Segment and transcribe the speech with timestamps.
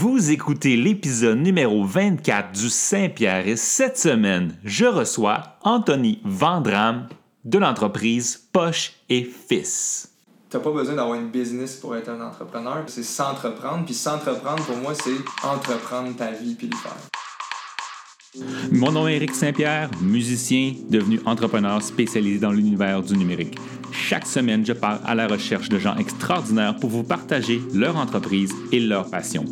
[0.00, 7.08] Vous écoutez l'épisode numéro 24 du Saint-Pierre et cette semaine, je reçois Anthony Vandram
[7.44, 10.12] de l'entreprise Poche et Fils.
[10.50, 13.86] T'as pas besoin d'avoir une business pour être un entrepreneur, c'est s'entreprendre.
[13.86, 16.96] Puis s'entreprendre, pour moi, c'est entreprendre ta vie puis le faire.
[18.70, 23.58] Mon nom est Eric Saint-Pierre, musicien devenu entrepreneur spécialisé dans l'univers du numérique.
[23.92, 28.52] Chaque semaine, je pars à la recherche de gens extraordinaires pour vous partager leur entreprise
[28.72, 29.44] et leur passion.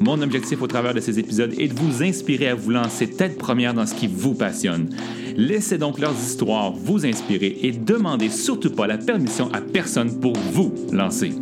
[0.00, 3.38] Mon objectif au travers de ces épisodes est de vous inspirer à vous lancer tête
[3.38, 4.90] première dans ce qui vous passionne.
[5.36, 10.36] Laissez donc leurs histoires vous inspirer et demandez surtout pas la permission à personne pour
[10.36, 11.32] vous lancer.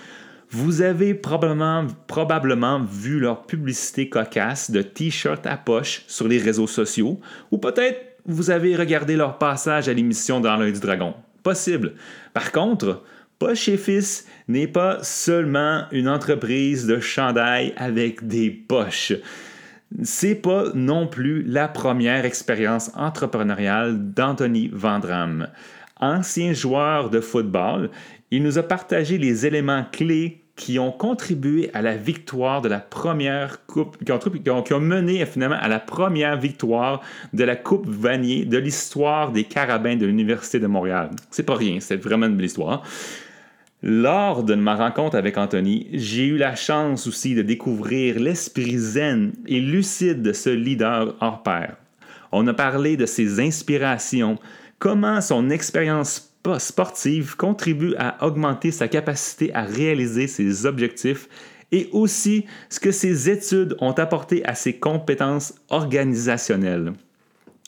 [0.50, 6.68] Vous avez probablement, probablement vu leur publicité cocasse de t-shirts à poche sur les réseaux
[6.68, 7.20] sociaux,
[7.52, 11.16] ou peut-être vous avez regardé leur passage à l'émission dans l'œil du dragon.
[11.44, 11.96] Possible.
[12.34, 13.04] Par contre,
[13.40, 19.12] Poche et Fils n'est pas seulement une entreprise de chandail avec des poches.
[20.04, 25.48] C'est pas non plus la première expérience entrepreneuriale d'Anthony Vandram.
[26.00, 27.90] Ancien joueur de football,
[28.32, 32.80] il nous a partagé les éléments clés qui ont contribué à la victoire de la
[32.80, 37.02] première coupe, qui ont, mené finalement à la première victoire
[37.34, 41.12] de la Coupe Vanier de l'histoire des Carabins de l'Université de Montréal.
[41.32, 42.84] C'est pas rien, c'est vraiment une belle histoire.
[43.82, 49.32] Lors de ma rencontre avec Anthony, j'ai eu la chance aussi de découvrir l'esprit zen
[49.48, 51.78] et lucide de ce leader hors pair.
[52.34, 54.38] On a parlé de ses inspirations,
[54.80, 61.30] comment son expérience sportive contribue à augmenter sa capacité à réaliser ses objectifs
[61.72, 66.94] et aussi ce que ses études ont apporté à ses compétences organisationnelles.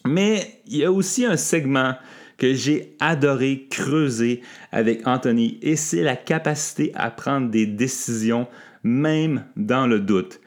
[0.06, 1.96] Mais il y a aussi un segment
[2.42, 4.42] que j'ai adoré creuser
[4.72, 8.48] avec Anthony et c'est la capacité à prendre des décisions
[8.82, 10.40] même dans le doute.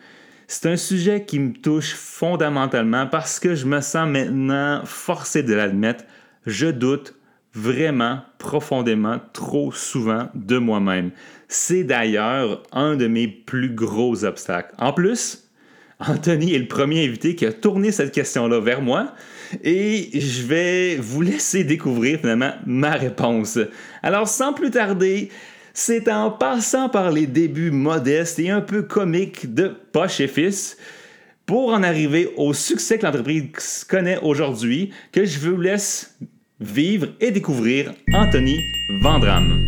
[0.48, 5.54] C'est un sujet qui me touche fondamentalement parce que je me sens maintenant forcé de
[5.54, 6.02] l'admettre,
[6.46, 7.14] je doute
[7.52, 11.12] vraiment profondément trop souvent de moi-même.
[11.46, 14.74] C'est d'ailleurs un de mes plus gros obstacles.
[14.78, 15.48] En plus,
[16.00, 19.14] Anthony est le premier invité qui a tourné cette question-là vers moi
[19.62, 23.58] et je vais vous laisser découvrir finalement ma réponse.
[24.02, 25.30] Alors sans plus tarder,
[25.72, 30.76] c'est en passant par les débuts modestes et un peu comiques de Poche et Fils
[31.46, 36.16] pour en arriver au succès que l'entreprise connaît aujourd'hui que je vous laisse
[36.60, 38.56] vivre et découvrir Anthony
[39.02, 39.64] Vandram.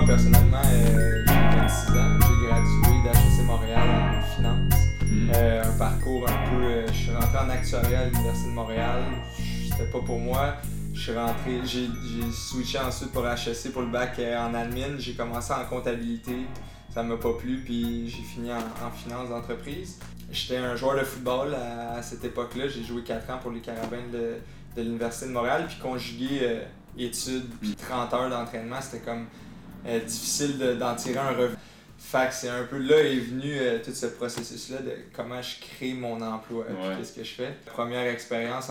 [0.00, 2.18] Moi, personnellement, euh, j'ai 26 ans.
[2.20, 4.74] J'ai gradué d'HEC Montréal en finance.
[5.02, 5.30] Mm.
[5.34, 6.64] Euh, un parcours un peu.
[6.64, 9.02] Euh, je suis rentré en actuariat à l'Université de Montréal.
[9.36, 10.54] C'était pas pour moi.
[10.94, 11.88] Je suis rentré, j'ai
[12.32, 14.98] switché ensuite pour HEC pour le bac en admin.
[14.98, 16.36] J'ai commencé en comptabilité.
[16.92, 19.98] Ça m'a pas plu, puis j'ai fini en, finance d'entreprise.
[20.30, 22.68] J'étais un joueur de football à, cette époque-là.
[22.68, 24.36] J'ai joué 4 ans pour les Carabins de,
[24.76, 25.64] de l'Université de Montréal.
[25.68, 26.60] Puis conjuguer
[26.98, 29.26] études, puis 30 heures d'entraînement, c'était comme
[29.86, 31.56] euh, difficile d'en tirer un revenu.
[31.98, 35.92] Fait c'est un peu là est venu euh, tout ce processus-là de comment je crée
[35.92, 37.54] mon emploi, et qu'est-ce que je fais.
[37.66, 38.68] Première expérience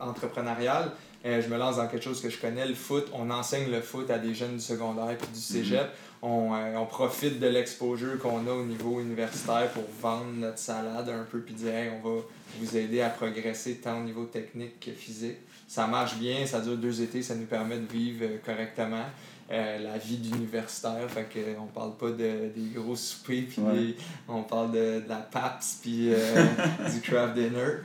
[0.00, 0.90] entrepreneuriale,
[1.26, 3.08] euh, je me lance dans quelque chose que je connais, le foot.
[3.12, 5.82] On enseigne le foot à des jeunes du secondaire et du cégep.
[5.82, 6.26] Mm-hmm.
[6.26, 11.24] on, on, profite de l'exposure qu'on a au niveau universitaire pour vendre notre salade un
[11.30, 11.72] peu puis dire
[12.02, 12.22] on va
[12.58, 15.36] vous aider à progresser tant au niveau technique que physique.
[15.68, 19.04] Ça marche bien, ça dure deux étés, ça nous permet de vivre correctement.
[19.50, 21.08] Euh, la vie d'universitaire.
[21.08, 23.96] Fait que, on parle pas de, des gros soupers, puis
[24.28, 26.46] on parle de, de la PAPS, puis euh,
[26.94, 27.78] du craft dinner.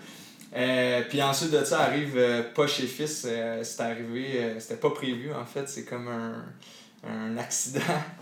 [0.55, 2.17] Euh, puis ensuite de ça arrive
[2.53, 3.27] pas chez Fils,
[3.63, 6.45] c'est arrivé, c'était pas prévu en fait, c'est comme un,
[7.03, 7.81] un accident.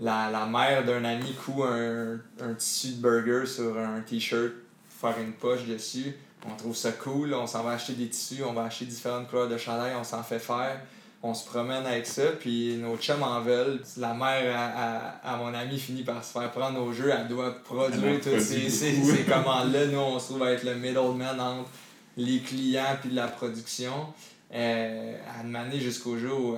[0.00, 4.52] la, la mère d'un ami coud un, un tissu de burger sur un t-shirt,
[4.88, 6.14] faire une poche dessus
[6.46, 9.48] on trouve ça cool, on s'en va acheter des tissus, on va acheter différentes couleurs
[9.48, 10.80] de chandail, on s'en fait faire.
[11.26, 13.80] On se promène avec ça, puis nos chums en veulent.
[13.96, 17.50] La mère à, à, mon ami finit par se faire prendre au jeu, elle doit
[17.64, 19.86] produire toutes ces, ces, ces commandes-là.
[19.86, 21.70] Nous, on se trouve à être le middleman entre
[22.18, 24.12] les clients puis la production.
[24.52, 26.56] Euh, à demander jusqu'au jour où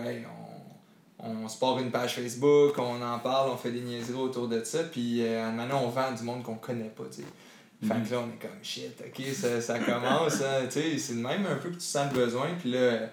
[1.20, 4.48] on, on se part une page Facebook, on en parle, on fait des niaiseries autour
[4.48, 7.04] de ça, puis euh, maintenant on vend du monde qu'on connaît pas.
[7.04, 7.22] T'sais.
[7.82, 11.14] Fait que là, on est comme shit, ok, ça, ça commence, hein, tu sais, c'est
[11.14, 13.08] même un peu que tu sens le besoin, puis là,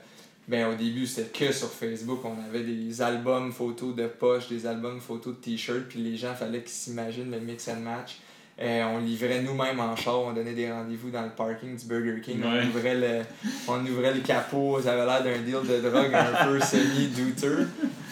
[0.47, 4.65] ben au début, c'était que sur Facebook, on avait des albums photos de poche, des
[4.65, 8.17] albums photos de t-shirts, puis les gens, fallait qu'ils s'imaginent le mix and match.
[8.61, 12.21] Euh, on livrait nous-mêmes en char, on donnait des rendez-vous dans le parking du Burger
[12.21, 13.21] King, on, ouvrait le,
[13.67, 17.67] on ouvrait le capot, ça avait l'air d'un deal de drogue un peu semi-douteux.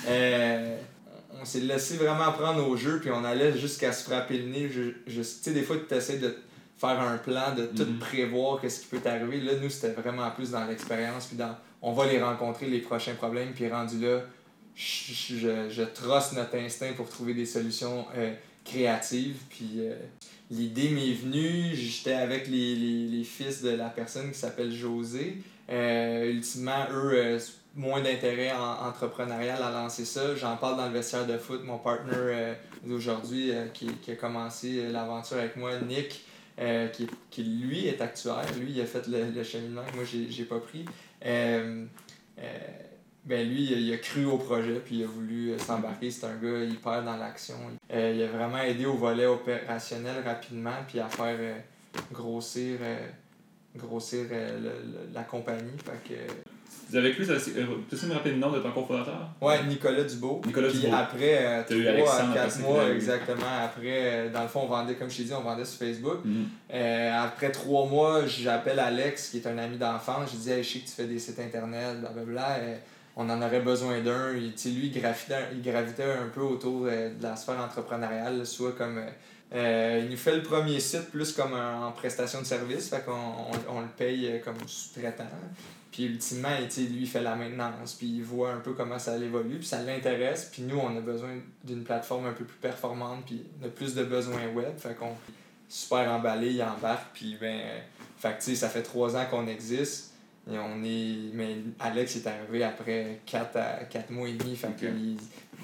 [0.08, 0.78] Euh,
[1.40, 4.70] on s'est laissé vraiment prendre au jeu, puis on allait jusqu'à se frapper le nez.
[4.70, 6.36] Je, tu sais, des fois, tu essaies de
[6.78, 8.00] faire un plan, de tout mhm.
[8.00, 9.42] prévoir, qu'est-ce qui peut t'arriver.
[9.42, 13.16] Là, nous, c'était vraiment plus dans l'expérience, puis dans on va les rencontrer, les prochains
[13.16, 14.22] problèmes, puis rendu là,
[14.76, 18.34] je, je, je trosse notre instinct pour trouver des solutions euh,
[18.66, 19.96] créatives, puis euh,
[20.50, 25.38] l'idée m'est venue, j'étais avec les, les, fils de la personne qui s'appelle José.
[25.70, 27.40] Euh, ultimement, eux, euh,
[27.76, 30.36] moins d'intérêt en, entrepreneurial à lancer ça.
[30.36, 31.64] J'en parle dans le vestiaire de foot.
[31.64, 36.26] Mon partner d'aujourd'hui qui, qui, a commencé l'aventure avec moi, Nick,
[36.92, 38.46] qui, qui, lui est actuaire.
[38.60, 40.84] Lui, il a fait le, le cheminement moi, j'ai pas pris.
[43.24, 46.10] Ben lui, il a cru au projet puis il a voulu s'embarquer.
[46.10, 47.56] C'est un gars hyper dans l'action.
[47.90, 51.38] il a vraiment aidé au volet opérationnel rapidement puis à faire
[52.12, 53.08] grossir euh,
[55.14, 55.72] la compagnie.
[56.92, 59.30] Vous avez cru, tu sais me rappeler le nom de ton cofondateur?
[59.40, 60.42] Ouais, Nicolas Dubo.
[60.46, 60.94] Nicolas Puis Dubo.
[60.94, 65.10] après, euh, eu à 4 mois, exactement, après, euh, dans le fond, on vendait, comme
[65.10, 66.18] je t'ai dit, on vendait sur Facebook.
[66.26, 66.48] Mhm.
[67.14, 70.32] après trois mois, j'appelle Alex, qui est un ami d'enfance.
[70.34, 72.60] Je dis, hey, je sais que tu fais des sites internet, blablabla.
[73.16, 74.34] on en aurait besoin d'un.
[74.34, 79.02] Lui, il gravitait, il gravitait un peu autour de la sphère entrepreneuriale, soit comme
[79.54, 83.12] euh, il nous fait le premier site plus comme en prestation de service, fait qu'on
[83.12, 85.26] on, on le paye euh, comme sous-traitant.
[85.92, 89.58] Puis ultimement, lui, il fait la maintenance, puis il voit un peu comment ça évolue,
[89.58, 90.50] puis ça l'intéresse.
[90.52, 91.32] Puis nous, on a besoin
[91.66, 94.78] d'une plateforme un peu plus performante, puis on a plus de besoins web.
[94.78, 95.16] Fait qu'on
[95.68, 97.60] super emballé, il embarque, puis ben,
[98.18, 100.14] fait que, ça fait trois ans qu'on existe.
[100.50, 101.34] Et on est.
[101.34, 104.56] Mais Alex est arrivé après 4 à 4 mois et demi.
[104.56, 104.88] Fait que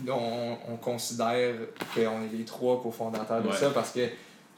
[0.08, 1.56] on, on considère
[1.94, 4.02] qu'on est les trois cofondateurs de ça parce que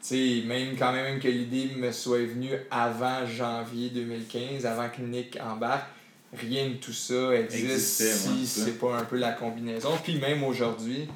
[0.01, 5.37] sais, même quand même que l'idée me soit venue avant janvier 2015, avant que Nick
[5.41, 5.87] embarque,
[6.33, 9.91] rien de tout ça existe si c'est pas un peu la combinaison.
[10.03, 11.07] Puis même aujourd'hui,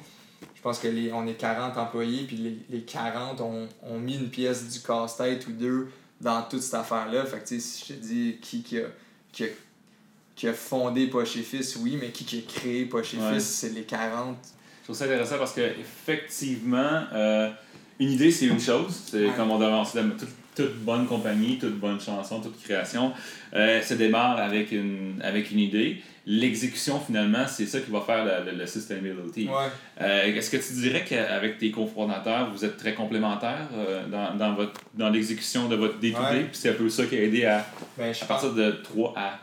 [0.54, 4.16] je pense que les, on est 40 employés, puis les, les 40 ont, ont mis
[4.16, 5.88] une pièce du casse-tête ou deux
[6.20, 7.24] dans toute cette affaire-là.
[7.26, 8.86] Fait que si je te dis qui, qui, a,
[9.32, 9.48] qui a
[10.36, 13.44] qui a fondé Poche et Fils, oui, mais qui, qui a créé Poche et Fils,
[13.44, 14.36] c'est les 40.
[14.84, 17.48] Je trouve ça intéressant parce que effectivement, euh,
[17.98, 19.04] une idée, c'est une chose.
[19.10, 19.82] C'est comme on devrait
[20.18, 23.12] toute, toute, bonne compagnie, toute bonne chanson, toute création
[23.54, 26.02] euh, se démarre avec une, avec une idée.
[26.26, 29.48] L'exécution, finalement, c'est ça qui va faire le, le, sustainability.
[30.00, 33.68] Euh, est-ce que tu dirais qu'avec tes cofondateurs, vous êtes très complémentaires
[34.10, 36.44] dans, dans, votre, dans l'exécution de votre day-to-day?
[36.44, 37.66] Puis c'est un peu ça qui a aidé à,
[37.96, 39.38] ben, à partir de 3 à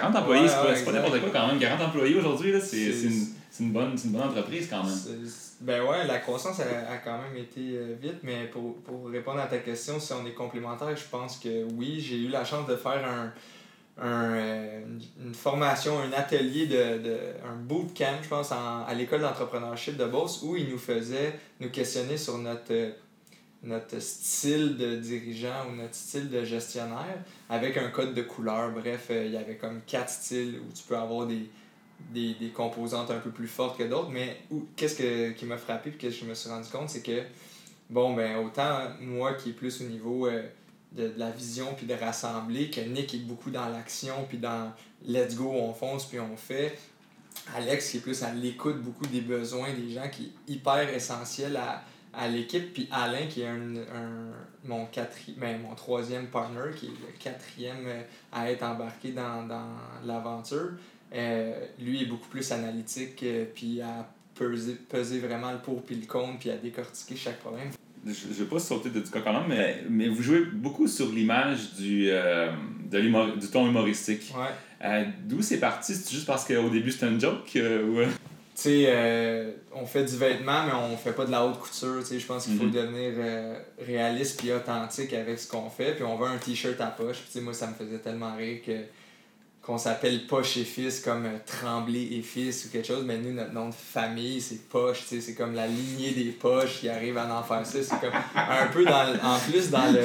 [0.00, 1.58] 40 employés, c'est pas, n'importe quoi quand même.
[1.58, 3.26] 40 employés aujourd'hui, c'est une,
[3.60, 5.28] une, bonne, une bonne entreprise quand même.
[5.60, 9.40] Ben ouais, la croissance a, a quand même été euh, vite, mais pour, pour, répondre
[9.40, 12.66] à ta question, si on est complémentaire, je pense que oui, j'ai eu la chance
[12.66, 13.32] de faire un,
[13.98, 14.84] un, euh,
[15.24, 20.04] une formation, un atelier, de, de, un bootcamp, je pense, en, à l'école d'entrepreneurship de
[20.04, 22.92] Beauce, où ils nous faisaient nous questionner sur notre
[23.62, 28.70] notre style de dirigeant ou notre style de gestionnaire avec un code de couleur.
[28.72, 31.48] Bref, euh, il y avait comme quatre styles où tu peux avoir des,
[32.10, 34.10] des, des composantes un peu plus fortes que d'autres.
[34.10, 34.42] Mais
[34.76, 37.22] qu'est-ce que, qui m'a frappé et que je me suis rendu compte, c'est que,
[37.90, 40.42] bon, ben autant moi qui est plus au niveau euh,
[40.92, 44.72] de, la vision puis de rassembler, que Nick est beaucoup dans l'action puis dans
[45.06, 46.78] let's go, on fonce puis on fait.
[47.54, 51.56] Alex qui est plus à l'écoute beaucoup des besoins des gens qui est hyper essentiel
[51.56, 51.84] à
[52.16, 52.72] à l'équipe.
[52.72, 54.32] Puis Alain, qui est un, un
[54.64, 59.46] mon, quatrième, ben, mon troisième partner, qui est le quatrième euh, à être embarqué dans,
[59.46, 59.68] dans
[60.04, 60.70] l'aventure,
[61.14, 65.96] euh, lui est beaucoup plus analytique, euh, puis à peser, peser vraiment le pour puis
[65.96, 67.68] le contre, puis à décortiquer chaque problème.
[68.04, 71.74] Je ne vais pas sauter de du coq mais, mais vous jouez beaucoup sur l'image
[71.74, 74.32] du, de du ton humoristique.
[74.36, 75.08] Ouais.
[75.24, 75.92] D'où c'est parti?
[75.92, 77.50] C'est juste parce qu'au début c'était une joke?
[77.56, 78.02] ou...
[78.62, 81.98] sais, euh, on fait du vêtement, mais on fait pas de la haute couture.
[82.00, 82.70] Tu sais, je pense qu'il faut Mhm.
[82.72, 85.94] devenir euh, réaliste puis authentique avec ce qu'on fait.
[85.94, 87.16] Puis on veut un t-shirt à poche.
[87.18, 88.72] Puis tu sais, moi, ça me faisait tellement rire que
[89.62, 93.02] qu'on s'appelle Poche et Fils comme euh, Tremblay et Fils ou quelque chose.
[93.04, 95.00] Mais nous, notre nom de famille, c'est Poche.
[95.08, 97.78] Tu sais, c'est comme la lignée des poches qui arrive à en faire ça.
[97.82, 100.00] C'est comme un peu dans en plus dans le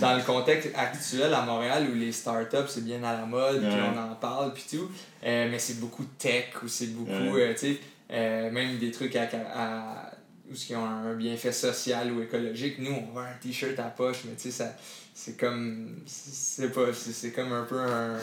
[0.00, 3.80] dans le contexte actuel à Montréal où les startups c'est bien à la mode puis
[3.94, 4.90] on en parle puis tout.
[5.24, 7.80] Euh, mais c'est beaucoup tech ou c'est beaucoup euh, tu sais
[8.12, 10.10] euh, même des trucs à, à
[10.50, 12.78] ou ce qui ont un bienfait social ou écologique.
[12.78, 14.76] Nous on veut un t-shirt à poche mais tu sais ça
[15.14, 18.18] c'est comme c'est pas c'est comme un peu un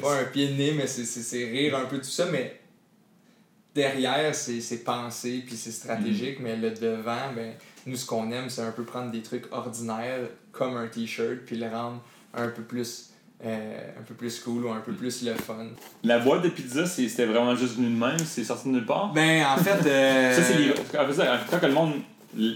[0.00, 2.59] pas un pied de nez mais c'est rire un peu tout ça mais
[3.80, 7.52] derrière c'est c'est pensé puis c'est stratégique mais le devant ben
[7.86, 11.56] nous ce qu'on aime c'est un peu prendre des trucs ordinaires comme un t-shirt puis
[11.56, 12.00] le rendre
[12.34, 13.10] un peu plus
[13.42, 15.66] euh, un peu plus cool ou un peu plus le fun
[16.04, 19.14] La boîte de pizza, c'était vraiment juste venu de même, c'est sorti de nulle part?
[19.14, 20.72] ben en fait euh, Ça, c'est les.
[20.72, 21.94] en fait, ça, Quand le monde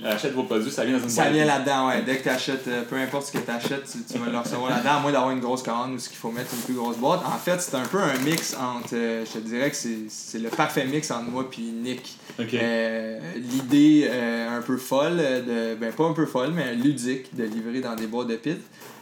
[0.05, 1.35] achète vos produits, ça vient dans une Ça boîte.
[1.35, 2.03] vient là-dedans, ouais.
[2.03, 4.71] Dès que tu achètes, peu importe ce que tu achètes, tu, tu vas le recevoir
[4.71, 6.97] là-dedans, à moins d'avoir une grosse commande ou ce qu'il faut mettre une plus grosse
[6.97, 7.21] boîte.
[7.27, 8.95] En fait, c'est un peu un mix entre.
[8.95, 12.17] euh, je te dirais que c'est le parfait mix entre moi et Nick.
[12.41, 17.35] Euh, L'idée euh, un peu folle, euh, de, ben pas un peu folle, mais ludique,
[17.35, 18.59] de livrer dans des boîtes de pit.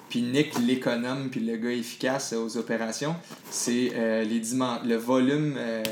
[0.09, 3.15] Puis Nick, l'économe, puis le gars efficace aux opérations,
[3.51, 4.43] c'est euh, les
[4.85, 5.83] le volume euh,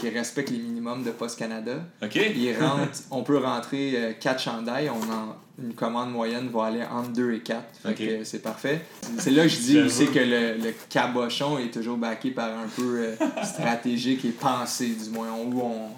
[0.00, 1.74] qui respecte les minimums de Post Canada.
[2.02, 2.16] Ok.
[2.16, 7.10] Il rentre, on peut rentrer 4 chandails, on en, une commande moyenne va aller entre
[7.10, 7.62] 2 et 4.
[7.82, 7.96] Fait Ok.
[7.96, 8.80] que c'est parfait.
[9.18, 12.68] C'est là que je dis aussi que le, le cabochon est toujours backé par un
[12.76, 13.14] peu euh,
[13.44, 15.88] stratégique et pensé, du moins, on,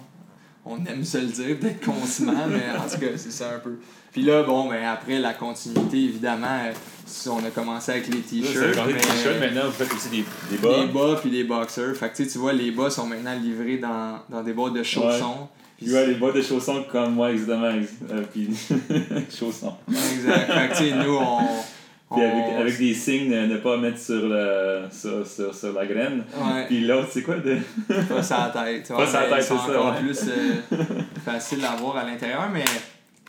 [0.65, 1.87] on aime se le dire, peut-être
[2.49, 3.77] mais en tout cas, c'est ça un peu.
[4.11, 6.71] Puis là, bon, ben après, la continuité, évidemment, euh,
[7.05, 8.53] si on a commencé avec les Là, t-shirts.
[8.53, 10.79] ça a changé de mais- t-shirt, maintenant vous faites aussi des, des bas.
[10.79, 11.95] des bas puis des boxers.
[11.95, 14.73] Fait que tu sais, tu vois, les bas sont maintenant livrés dans, dans des boîtes
[14.73, 15.47] de chaussons.
[15.77, 17.71] Puis ouais, les boîtes de chaussons comme moi, exactement.
[18.11, 18.49] Euh, puis
[19.39, 19.75] chaussons.
[19.89, 20.51] Exact.
[20.51, 21.39] Fait que, tu sais, nous, on.
[22.13, 25.85] Puis avec, avec des signes de ne pas mettre sur, le, sur, sur, sur la
[25.85, 26.25] graine.
[26.35, 27.57] Ouais, Puis l'autre, c'est quoi de.
[28.09, 28.89] pas sa tête.
[28.89, 29.99] Pas sa mais tête, c'est ça, encore ouais.
[30.01, 30.75] plus euh,
[31.25, 32.65] facile à voir à l'intérieur, mais.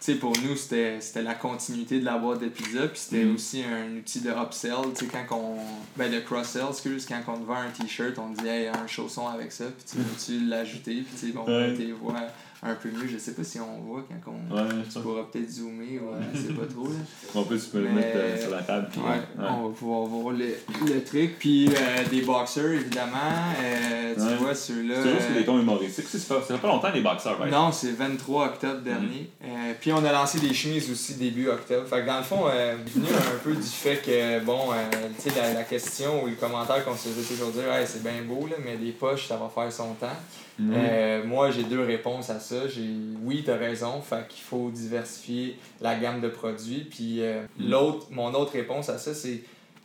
[0.04, 3.34] Tu sais, pour nous, c'était la continuité de la boîte de pizza, puis c'était Mm.
[3.36, 5.58] aussi un outil de upsell, tu sais, quand on...
[5.96, 8.86] Ben, de cross-sell, excuse, quand on te vend un t-shirt, on te dit, hey, un
[8.88, 11.74] chausson avec ça, puis tu veux-tu l'ajouter, puis tu sais, bon, Ouais.
[11.76, 12.16] tu vois
[12.64, 14.54] un peu mieux, je sais pas si on voit quand on...
[14.54, 16.94] Ouais, Tu pourras peut-être zoomer, ou je sais pas trop, là.
[17.40, 18.86] En plus, tu peux le mettre euh, sur la table.
[18.92, 19.48] Puis, Ouais, ouais.
[19.50, 20.46] on va pouvoir voir le,
[20.86, 21.38] le truc.
[21.40, 23.16] Puis euh, des boxers, évidemment.
[23.60, 24.36] Euh, tu Ouais.
[24.36, 24.94] vois, ceux-là.
[25.02, 26.06] C'est juste des tons humoristiques.
[26.06, 27.50] Ça fait pas longtemps les boxeurs, right?
[27.52, 29.28] Non, c'est 23 octobre dernier.
[29.42, 31.86] Euh, puis on a lancé des chemises aussi début octobre.
[31.86, 34.76] Fait que dans le fond, euh, venu un peu du fait que, bon, euh,
[35.22, 38.02] tu sais, la, la question ou le commentaire qu'on se faisait toujours dire, hey, c'est
[38.02, 40.16] bien beau, là, mais des poches, ça va faire son temps.
[40.58, 40.74] Mhm.
[40.76, 42.68] Euh, moi, j'ai deux réponses à ça.
[42.68, 42.90] J'ai
[43.22, 46.86] oui, t'as raison, fait qu'il faut diversifier la gamme de produits.
[46.90, 47.70] Puis euh, Mm.
[47.70, 49.42] l'autre, mon autre réponse à ça, c'est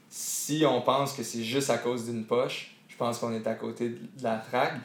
[0.10, 3.54] si on pense que c'est juste à cause d'une poche, je pense qu'on est à
[3.56, 4.76] côté de la traque.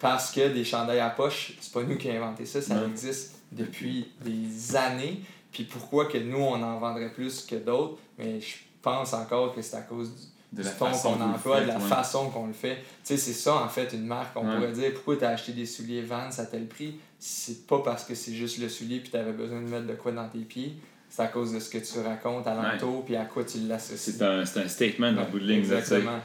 [0.00, 3.34] Parce que des chandails à poche, c'est pas nous qui avons inventé ça, ça existe
[3.52, 5.20] depuis des années.
[5.52, 9.62] Puis pourquoi que nous, on en vendrait plus que d'autres, mais je pense encore que
[9.62, 10.22] c'est à cause du,
[10.58, 11.80] De du la ton façon qu'on emploie, de la ouais.
[11.88, 12.76] façon qu'on le fait.
[12.76, 14.36] Tu sais, c'est ça, en fait, une marque.
[14.36, 14.54] On Ouais.
[14.56, 16.98] pourrait dire, pourquoi tu as acheté des souliers Vans à tel prix?
[17.18, 19.94] C'est pas parce que c'est juste le soulier puis tu avais besoin de mettre de
[19.94, 20.74] quoi dans tes pieds.
[21.10, 24.14] C'est à cause de ce que tu racontes alentour puis à quoi tu l'associes.
[24.16, 25.58] C'est un, c'est un statement dans le bout de ligne.
[25.58, 26.20] Exactement.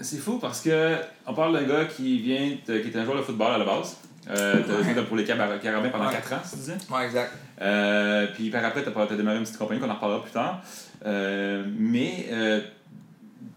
[0.00, 3.18] C'est fou parce que on parle d'un gars qui vient de- qui était un joueur
[3.18, 3.96] de football à la base.
[4.30, 6.12] Euh, t'as pour les Carab- Carabins pendant Ouais.
[6.12, 6.76] 4 ans, tu disais?
[6.90, 7.32] Ouais, exact.
[7.60, 10.62] Euh, puis par après, tu as, démarré une petite compagnie qu'on en reparlera plus tard.
[11.04, 12.60] Euh, mais euh,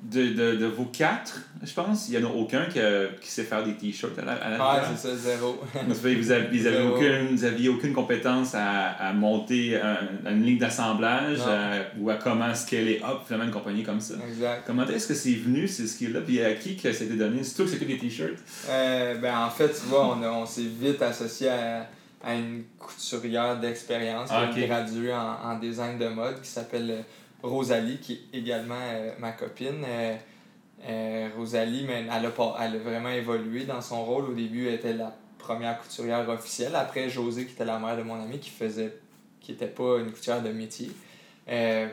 [0.03, 3.27] de, de, de vos quatre, je pense, il n'y en a aucun qui, a- qui
[3.29, 4.99] sait faire des t-shirts à la, à la différence.
[5.01, 5.59] c'est ça, zéro.
[5.87, 6.95] Vous avez, vous avez, vous avez Zéro.
[6.95, 13.01] aucune, aucune compétence à, à monter un- une ligne d'assemblage à- ou à comment scaler
[13.03, 14.15] up finalement une compagnie comme ça.
[14.29, 14.63] exact.
[14.65, 17.43] Comment est-ce que c'est venu, ces skills-là, puis à qui que ça a été donné?
[17.43, 18.37] C'est toi que c'était des t-shirts?
[18.69, 21.87] Euh, ben, en fait, tu vois, on, a- on s'est vite associé à,
[22.23, 24.69] à une couturière d'expérience Ah, qui est ok.
[24.69, 27.01] graduée en, en design de mode qui s'appelle euh,
[27.43, 29.83] Rosalie, qui est également euh, ma copine.
[29.85, 30.15] Euh,
[30.87, 34.25] euh, Rosalie, mais elle a, pas, elle a vraiment évolué dans son rôle.
[34.25, 36.75] Au début, elle était la première couturière officielle.
[36.75, 38.93] Après, José, qui était la mère de mon ami, qui faisait
[39.47, 40.91] qui était pas une couturière de métier.
[41.47, 41.87] Euh,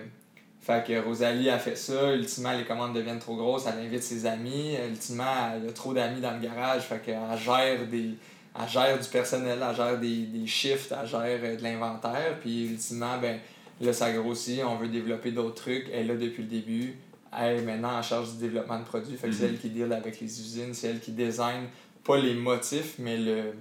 [1.04, 2.12] Rosalie a fait ça.
[2.14, 3.66] Ultimement, les commandes deviennent trop grosses.
[3.66, 4.76] Elle invite ses amis.
[4.90, 6.82] Ultimement, elle a trop d'amis dans le garage.
[6.82, 8.14] Fait qu'elle gère des.
[8.56, 12.38] Elle gère du personnel, elle gère des, des shifts, elle gère de l'inventaire.
[12.40, 13.38] Puis ultimement, ben,
[13.80, 14.60] là, ça grossit.
[14.64, 15.86] On veut développer d'autres trucs.
[15.92, 16.94] Elle est là depuis le début.
[17.36, 19.16] Elle est maintenant en charge du développement de produits.
[19.16, 19.50] Fait que c'est Mhm.
[19.54, 20.72] elle qui deal avec les usines.
[20.74, 21.64] C'est elle qui design,
[22.04, 23.52] pas les motifs, mais le,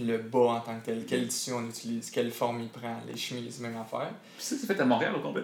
[0.00, 3.16] le bas en tant que tel, quel tissu on utilise, quelle forme il prend, les
[3.16, 4.10] chemises, même affaire.
[4.36, 5.42] Puis ça, c'est fait à Montréal au complet?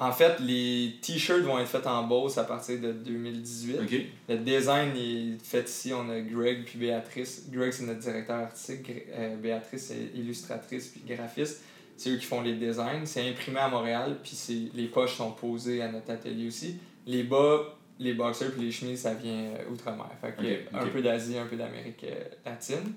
[0.00, 3.78] En fait, les t-shirts vont être faits en Beauce à partir de 2018.
[3.82, 3.94] OK.
[4.28, 5.92] Le design est fait ici.
[5.92, 7.46] On a Greg puis Béatrice.
[7.50, 8.88] Greg, c'est notre directeur artistique.
[9.12, 11.62] Euh, Béatrice, c'est illustratrice puis graphiste.
[11.98, 13.04] C'est eux qui font les designs.
[13.04, 16.78] C'est imprimé à Montréal, puis les poches sont posées à notre atelier aussi.
[17.06, 17.60] Les bas,
[17.98, 20.08] les boxers puis les chemises, ça vient euh, outre-mer.
[20.20, 22.92] Fait que, euh, un peu d'Asie, un peu d'Amérique euh, latine.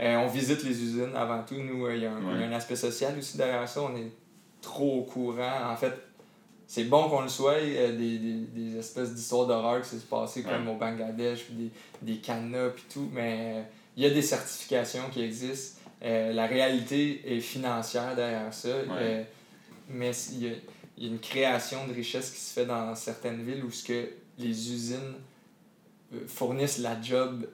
[0.00, 1.54] Euh, on visite les usines avant tout.
[1.54, 3.82] Nous, il y, a un- il y a un aspect social aussi derrière ça.
[3.82, 4.10] On est
[4.60, 5.70] trop au courant.
[5.70, 5.92] En fait,
[6.66, 10.42] c'est bon qu'on le soit, euh, des, des, des espèces d'histoires d'horreur qui s'est passé
[10.42, 13.62] comme au Bangladesh, puis des, des cadenas, puis tout, mais euh,
[13.96, 15.79] il y a des certifications qui existent.
[16.02, 19.22] Euh, la réalité est financière derrière ça, euh,
[19.88, 20.52] mais il y, a,
[20.96, 23.84] il y a une création de richesse qui se fait dans certaines villes où ce
[23.84, 25.14] que les usines
[26.14, 27.46] euh, fournissent la job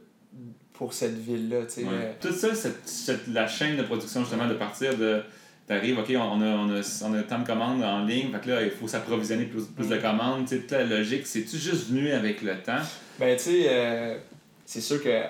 [0.73, 1.61] pour cette ville-là.
[1.79, 2.17] Ouais.
[2.21, 5.23] Tout ça, cette, cette- la chaîne de production, justement, de partir de.
[5.67, 8.51] T'arrives, OK, on a, on, a, on a tant de commandes en ligne, fait que
[8.51, 10.01] là, il faut s'approvisionner plus, plus de Mm.
[10.03, 10.49] commandes.
[10.49, 12.79] Toute la logique, c'est-tu juste venu avec le temps?
[13.19, 14.17] Ben, tu sais, euh,
[14.65, 15.23] c'est sûr que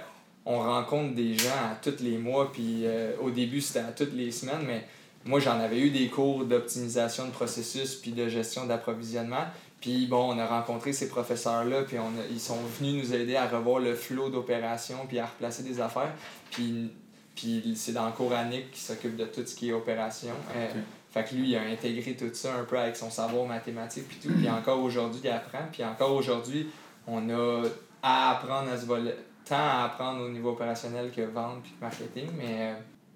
[0.47, 4.15] on rencontre des gens à tous les mois, puis euh, au début, c'était à toutes
[4.15, 4.85] les semaines, mais
[5.25, 9.45] moi, j'en avais eu des cours d'optimisation de processus, puis de gestion d'approvisionnement.
[9.81, 13.37] Puis bon, on a rencontré ces professeurs-là, puis on a- ils sont venus nous aider
[13.37, 16.13] à revoir le flot d'opérations, puis à replacer des affaires.
[16.53, 16.91] Puis,
[17.35, 20.33] puis c'est dans le cours Annick qui s'occupe de tout ce qui est opération.
[20.57, 20.77] Euh, Ok.
[21.13, 24.19] Fait que lui, il a intégré tout ça un peu avec son savoir mathématique, puis
[24.23, 24.35] tout.
[24.37, 25.67] Puis encore aujourd'hui, il apprend.
[25.73, 26.69] Puis encore aujourd'hui,
[27.07, 27.63] on a
[28.03, 29.13] à apprendre à se voler,
[29.47, 32.75] tant à apprendre au niveau opérationnel que vente puis marketing, mais euh,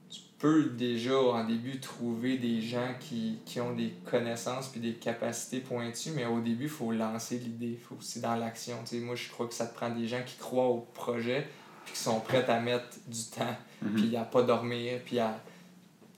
[0.09, 4.95] tu peux déjà en début trouver des gens qui, qui ont des connaissances puis des
[4.95, 8.77] capacités pointues, mais au début, il faut lancer l'idée, faut c'est dans l'action.
[8.85, 11.47] Tu sais, moi, je crois que ça te prend des gens qui croient au projet
[11.85, 13.95] puis qui sont prêts à mettre du temps, Mhm.
[13.95, 15.39] puis à pas dormir, puis à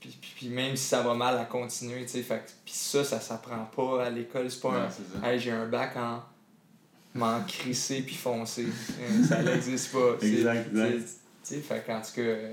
[0.01, 3.05] puis, puis, puis même si ça va mal à continuer, tu sais, fait puis ça,
[3.05, 4.89] ça s'apprend pas à l'école, c'est pas Ouais,
[5.23, 5.29] un.
[5.29, 6.21] Hey, j'ai un bac en
[7.15, 8.67] m'en crisser puis foncer.
[8.67, 10.17] Euh, ça n'existe pas.
[10.23, 11.03] Exact, Tu
[11.43, 12.53] sais, qu'en tout cas, euh,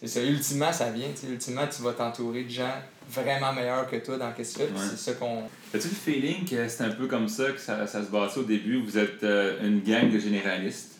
[0.00, 0.22] c'est ça.
[0.22, 1.08] Ultimement, ça vient.
[1.14, 1.32] tu sais.
[1.32, 2.74] Ultimement, tu vas t'entourer de gens
[3.10, 4.66] vraiment meilleurs que toi dans ce que tu fais.
[4.66, 4.88] puis Ouais.
[4.90, 5.44] C'est ça qu'on.
[5.74, 8.44] As-tu le feeling que c'est un peu comme ça que ça, ça se bâtit au
[8.44, 8.80] début?
[8.82, 10.92] Vous êtes euh, une gang de généralistes.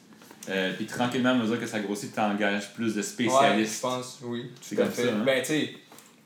[0.49, 3.81] Euh, puis tranquillement, à mesure que ça grossit, tu engages plus de Ouais, je spécialistes.
[3.83, 4.49] pense, oui.
[4.63, 5.07] C'est comme fait.
[5.07, 5.23] ça, hein?
[5.27, 5.71] Ben, tu sais,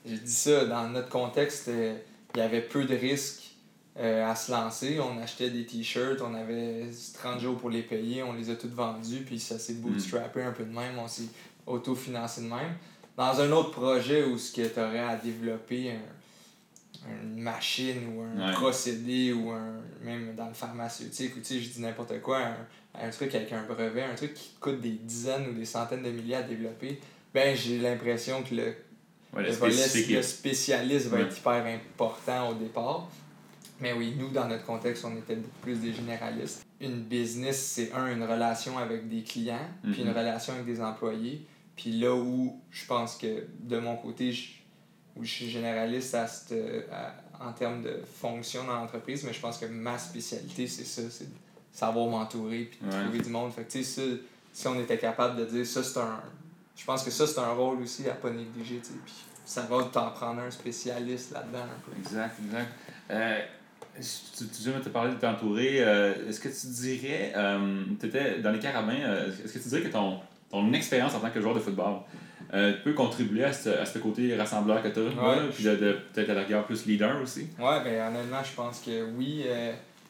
[0.05, 1.95] j'ai dit ça, dans notre contexte, euh,
[2.35, 3.50] il y avait peu de risques
[3.99, 4.99] euh, à se lancer.
[5.01, 8.73] On achetait des t-shirts, on avait 30 jours pour les payer, on les a toutes
[8.75, 11.29] vendus, puis ça s'est bootstrappé un peu de même, on s'est
[11.67, 12.75] autofinancé de même.
[13.17, 16.01] Dans un autre projet où ce que tu aurais à développer un-
[17.25, 18.53] une machine ou un Ouais.
[18.55, 22.57] procédé ou un même dans le pharmaceutique ou tu sais je dis n'importe quoi un,
[22.95, 26.11] un truc avec un brevet un truc qui coûte des dizaines ou des centaines de
[26.11, 27.01] milliers à développer
[27.33, 28.75] ben j'ai l'impression que le,
[29.33, 31.23] Ouais, le le volet- le spécialiste va Ouais.
[31.23, 33.09] être hyper important au départ.
[33.81, 36.65] Mais oui, nous, dans notre contexte, on était beaucoup plus des généralistes.
[36.81, 41.47] Une business, c'est un, une relation avec des clients, puis une relation avec des employés.
[41.77, 44.51] Puis là où je pense que, de mon côté, je,
[45.17, 49.41] où je suis généraliste à cette- à- en termes de fonction dans l'entreprise, mais je
[49.41, 51.35] pense que ma spécialité, c'est ça, c'est de
[51.73, 53.03] savoir m'entourer, puis de Ouais.
[53.03, 53.51] trouver du monde.
[53.53, 54.17] Fait que, tu sais, ça,
[54.53, 56.21] si on était capable de dire ça, c'est un...
[56.77, 58.99] Je pense que ça, c'est un rôle aussi à pas négliger, tu sais.
[59.05, 59.15] Puis
[59.47, 61.65] ça va t'en prendre un spécialiste là-dedans.
[61.99, 62.69] Exact, exact.
[63.11, 63.41] Euh,
[63.97, 65.77] tu, tu viens de te parler de t'entourer.
[65.81, 69.69] euh, est-ce que tu dirais, euh, tu étais dans les carabins, euh, est-ce que tu
[69.69, 70.19] dirais que ton,
[70.51, 71.99] ton expérience en tant que joueur de football
[72.85, 76.31] peut contribuer à ce, à ce côté rassembleur que tu as, puis de, de- peut-être
[76.31, 77.47] à la rigueur plus leader aussi?
[77.61, 79.45] Ouais, ben honnêtement, je pense que oui.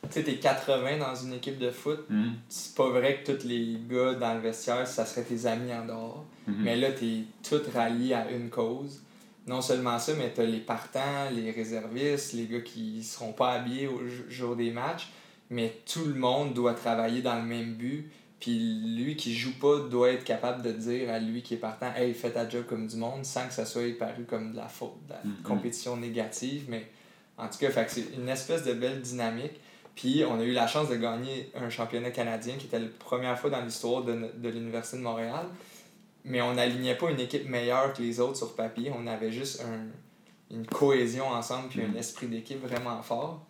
[0.05, 2.01] tu sais, t'es 80 dans une équipe de foot.
[2.09, 2.33] Mhm.
[2.49, 5.85] C'est pas vrai que tous les gars dans le vestiaire, ça serait tes amis en
[5.85, 6.25] dehors.
[6.47, 6.55] Mhm.
[6.61, 9.03] Mais là, t'es tous ralliés à une cause.
[9.47, 13.89] Non seulement ça, mais t'as les partants, les réservistes, les gars qui seront pas habillés
[13.89, 15.09] au jour- des matchs.
[15.49, 18.11] Mais tout le monde doit travailler dans le même but.
[18.39, 18.59] Puis
[18.97, 22.15] lui qui joue pas doit être capable de dire à lui qui est partant Hey,
[22.15, 24.97] fais ta job comme du monde sans que ça soit paru comme de la faute,
[25.09, 25.43] de la Mhm.
[25.43, 26.65] compétition négative.
[26.69, 26.87] Mais
[27.37, 29.61] en tout cas, c'est une espèce de belle dynamique.
[29.97, 33.39] Puis on a eu la chance de gagner un championnat canadien qui était la première
[33.39, 35.47] fois dans l'histoire de, de l'Université de Montréal.
[36.25, 38.93] Mais on n'alignait pas une équipe meilleure que les autres sur papier.
[38.95, 41.97] On avait juste un, une cohésion ensemble puis un Mhm.
[41.97, 43.47] esprit d'équipe vraiment fort.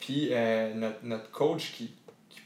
[0.00, 1.92] Puis euh, notre, notre coach qui,
[2.28, 2.40] qui-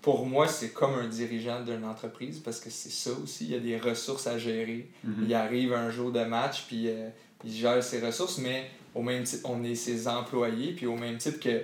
[0.00, 3.44] pour moi, c'est comme un dirigeant d'une entreprise parce que c'est ça aussi.
[3.46, 4.88] Il y a des ressources à gérer.
[5.04, 5.24] Mhm.
[5.26, 7.08] Il arrive un jour de match, puis euh,
[7.44, 11.18] il gère ses ressources, mais au même titre, on est ses employés, puis au même
[11.18, 11.62] titre que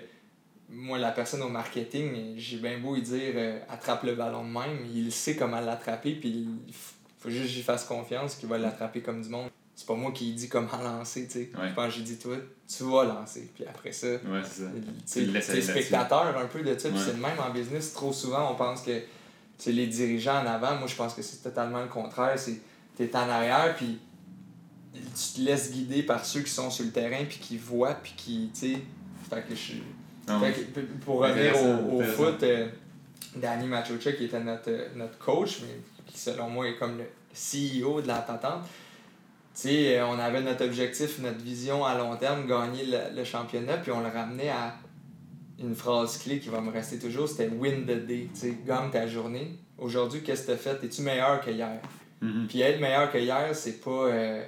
[0.68, 4.52] moi, la personne au marketing, j'ai bien beau lui dire euh, attrape le ballon de
[4.52, 6.72] même, il sait comment l'attraper, puis il
[7.18, 9.48] faut juste que j'y fasse confiance qu'il va l'attraper comme du monde.
[9.74, 11.50] C'est pas moi qui dis comment lancer, tu sais.
[11.58, 11.68] Ouais.
[11.68, 13.50] Je pense que j'ai dit, toi, tu vas lancer.
[13.54, 14.42] Puis après ça, Ouais,
[15.04, 16.88] c'est le spectateur un peu de ça.
[16.88, 17.92] Puis c'est le même en business.
[17.92, 19.02] Trop souvent, on pense que
[19.58, 20.76] c'est les dirigeants en avant.
[20.76, 22.38] Moi, je pense que c'est totalement le contraire.
[22.38, 22.60] C'est
[22.96, 23.98] t'es en arrière, puis
[24.94, 28.14] tu te laisses guider par ceux qui sont sur le terrain, puis qui voient, puis
[28.16, 28.82] qui, tu sais.
[29.28, 29.74] Fait que je
[30.28, 31.54] Ah fait que, pour revenir
[31.92, 32.68] au, foot, euh,
[33.34, 37.04] Danny Machocha, qui était notre, euh, notre coach, mais qui selon moi est comme le
[37.34, 38.62] CEO de la patente,
[39.54, 43.24] tu sais, euh, on avait notre objectif, notre vision à long terme, gagner le, le
[43.24, 44.74] championnat, puis on le ramenait à
[45.58, 48.90] une phrase clé qui va me rester toujours, c'était win the day, tu sais, gagne
[48.90, 49.58] ta journée.
[49.78, 50.78] Aujourd'hui, qu'est-ce que tu fait?
[50.84, 51.80] Es-tu meilleur que hier?
[52.20, 52.46] Mhm.
[52.48, 54.44] Puis être meilleur que hier, c'est pas euh,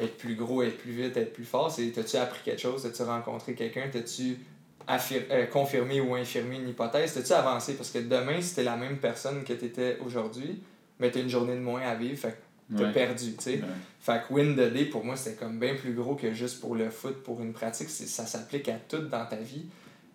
[0.00, 1.70] être plus gros, être plus vite, être plus fort.
[1.70, 4.38] C'est t'as-tu appris quelque chose, t'as-tu rencontré quelqu'un, t'as-tu
[4.86, 7.74] affir- euh, confirmé ou infirmé une hypothèse, t'as-tu avancé?
[7.74, 10.60] Parce que demain, si t'es la même personne que t'étais aujourd'hui,
[11.00, 12.38] mais t'as une journée de moins à vivre, fait
[12.72, 12.92] que t'as Ouais.
[12.92, 13.54] perdu, tu sais.
[13.54, 13.62] Ouais.
[14.00, 16.74] Fait que win the day, pour moi, c'était comme bien plus gros que juste pour
[16.74, 17.88] le foot, pour une pratique.
[17.88, 19.66] Ça s'applique à tout dans ta vie.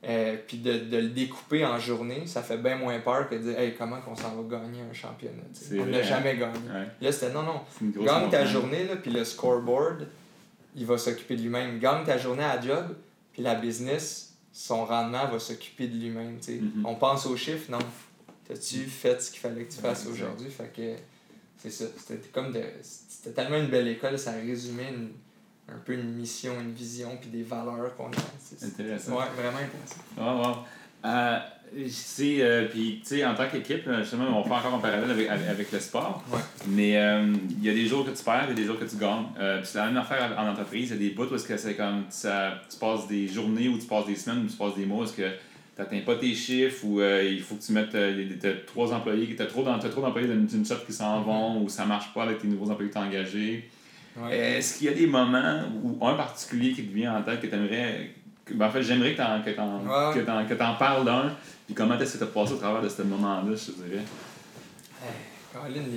[0.05, 3.39] Euh, puis de, de le découper en journée, ça fait bien moins peur que de
[3.39, 5.43] dire hey, comment qu'on s'en va gagner un championnat.
[5.79, 6.59] On n'a jamais gagné.
[6.73, 6.87] Ouais.
[7.01, 7.61] Là, c'était non, non.
[8.03, 10.07] Gagne ta journée, là, puis le scoreboard,
[10.75, 11.79] il va s'occuper de lui-même.
[11.79, 12.93] Gagne ta journée à job,
[13.31, 16.37] puis la business, son rendement va s'occuper de lui-même.
[16.49, 16.85] Mhm.
[16.85, 17.79] On pense aux chiffres, non?
[18.47, 20.49] T'as-tu fait ce qu'il fallait que tu fasses Ouais, aujourd'hui?
[20.49, 20.95] Fait que
[21.57, 21.85] c'est ça.
[21.97, 22.61] C'était comme de.
[22.81, 25.11] C'était tellement une belle école, ça résumait une-
[25.73, 28.15] un peu une mission, une vision, puis des valeurs qu'on a.
[28.43, 29.17] C'est- Intéressant.
[29.17, 30.01] Ouais, vraiment intéressant.
[30.17, 30.57] Wow, wow.
[31.05, 31.39] Euh,
[31.89, 35.09] c'est, euh, puis, tu sais, en tant qu'équipe, là, justement, on fait encore un parallèle
[35.09, 36.23] avec, avec, le sport.
[36.31, 36.39] Ouais.
[36.67, 38.97] Mais euh, il y a des jours que tu perds et des jours que tu
[38.97, 39.25] gagnes.
[39.39, 40.89] Euh, puis c'est la même affaire en entreprise.
[40.89, 43.69] Il y a des bouts où est-ce que c'est comme ça, tu passes des journées
[43.69, 45.29] ou tu passes des semaines ou tu passes des mois où est-ce que
[45.75, 48.93] tu n'atteins pas tes chiffres ou euh, il faut que tu mettes euh, t'as trois
[48.93, 52.13] employés, tu as trop, t'as trop d'employés d'une shop qui s'en vont ou ça marche
[52.13, 53.69] pas avec tes nouveaux employés que tu as engagés.
[54.15, 54.37] Ouais.
[54.57, 57.47] Est-ce qu'il y a des moments ou un particulier qui te vient en tête que
[57.47, 58.11] tu aimerais.
[58.51, 60.13] Ben, en fait, j'aimerais que tu en, que t'en, Ouais.
[60.13, 61.35] que t'en, que parles d'un.
[61.65, 64.03] Puis comment est-ce que tu as passé au travers de ce moment-là, je te dirais?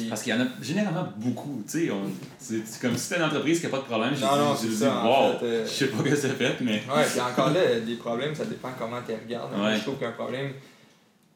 [0.09, 1.63] Parce qu'il y en a généralement beaucoup.
[1.69, 4.15] tu sais, on- C'est comme si c'était une entreprise qui n'a pas de problème.
[4.15, 5.99] J'ai Non, dit- non, j'ai c'est dit, ça, en wow, fait, euh, je sais pas
[5.99, 6.73] ce que ça fait, mais.
[6.95, 9.53] Ouais, puis encore là, des problèmes, ça dépend comment tu les regardes.
[9.59, 9.77] Ouais.
[9.77, 10.53] Je trouve qu'un problème,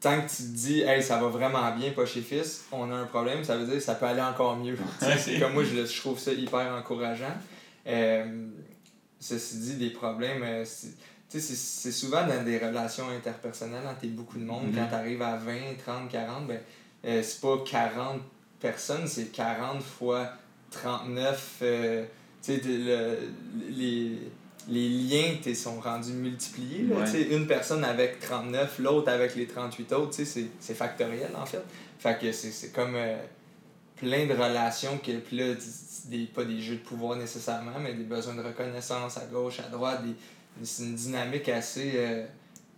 [0.00, 2.94] tant que tu te dis, hey, ça va vraiment bien, pas chez Fils, on a
[2.94, 4.76] un problème, ça veut dire que ça peut aller encore mieux.
[5.18, 7.36] C'est comme moi, je, je trouve ça hyper encourageant.
[7.86, 8.46] Euh,
[9.18, 10.88] ceci dit, des problèmes, euh, c'est-
[11.30, 14.74] tu sais, c'est c'est souvent dans des relations interpersonnelles, quand t'es beaucoup de monde, Mhm.
[14.76, 16.58] quand t'arrives à 20, 30, 40, ben,
[17.04, 18.20] euh, c'est pas 40
[18.60, 20.28] personnes, c'est 40 fois
[20.70, 21.58] 39.
[21.62, 22.04] euh,
[22.42, 23.16] tu sais, le-
[23.70, 24.18] les,
[24.68, 26.82] les liens sont rendus multipliés.
[26.84, 27.22] là, Ouais.
[27.30, 31.62] Une personne avec 39, l'autre avec les 38 autres, tu sais, c'est factoriel en fait.
[31.98, 33.16] Fait que c'est comme euh,
[33.96, 35.54] plein de relations que, puis là,
[36.06, 39.68] des, pas des jeux de pouvoir nécessairement, mais des besoins de reconnaissance à gauche, à
[39.68, 40.14] droite, des,
[40.64, 42.24] c'est une dynamique assez, euh,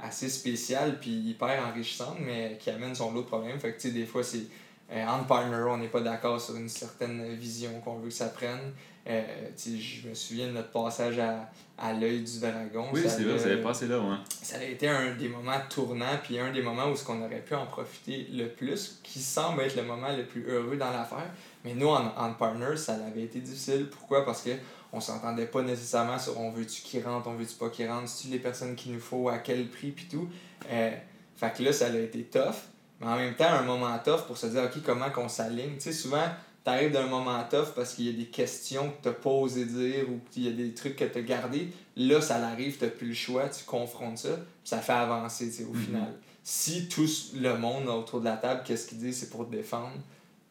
[0.02, 3.58] assez spéciale puis hyper enrichissante, mais qui amène son lot de problèmes.
[3.58, 4.46] Fait que, tu sais, des fois, c'est
[4.90, 8.28] euh, en partner, on n'est pas d'accord sur une certaine vision qu'on veut que ça
[8.28, 8.72] prenne.
[9.08, 9.22] Euh,
[9.56, 12.86] je me souviens de notre passage à, à l'œil du dragon.
[12.92, 14.16] Oui, Ça c'est vrai, ça avait passé là, ouais.
[14.42, 17.40] ça a été un des moments tournants, puis un des moments où ce qu'on aurait
[17.40, 21.30] pu en profiter le plus, qui semble être le moment le plus heureux dans l'affaire.
[21.64, 23.88] Mais nous, en, en partner, ça avait été difficile.
[23.90, 24.24] Pourquoi?
[24.24, 24.50] Parce que
[24.92, 28.28] on s'entendait pas nécessairement sur on veut-tu qui rentre, on veut-tu pas qui rentre, c'est-tu
[28.32, 30.28] les personnes qu'il nous faut, à quel prix, puis tout.
[30.70, 30.90] Euh,
[31.36, 32.54] fait que là, ça a été tough.
[33.00, 35.74] Mais en même temps, un moment tough pour se dire, OK, comment qu'on s'aligne?
[35.74, 36.24] Tu sais, souvent,
[36.62, 40.08] t'arrives d'un moment tough parce qu'il y a des questions que t'as pas osé dire
[40.08, 41.72] ou qu'il y a des trucs que t'as gardés.
[41.96, 45.56] Là, ça l'arrive, t'as plus le choix, tu confrontes ça, puis ça fait avancer, tu
[45.56, 45.82] sais, au Mhm.
[45.84, 46.12] final.
[46.44, 49.96] Si tout le monde autour de la table, qu'est-ce qu'ils disent, c'est pour défendre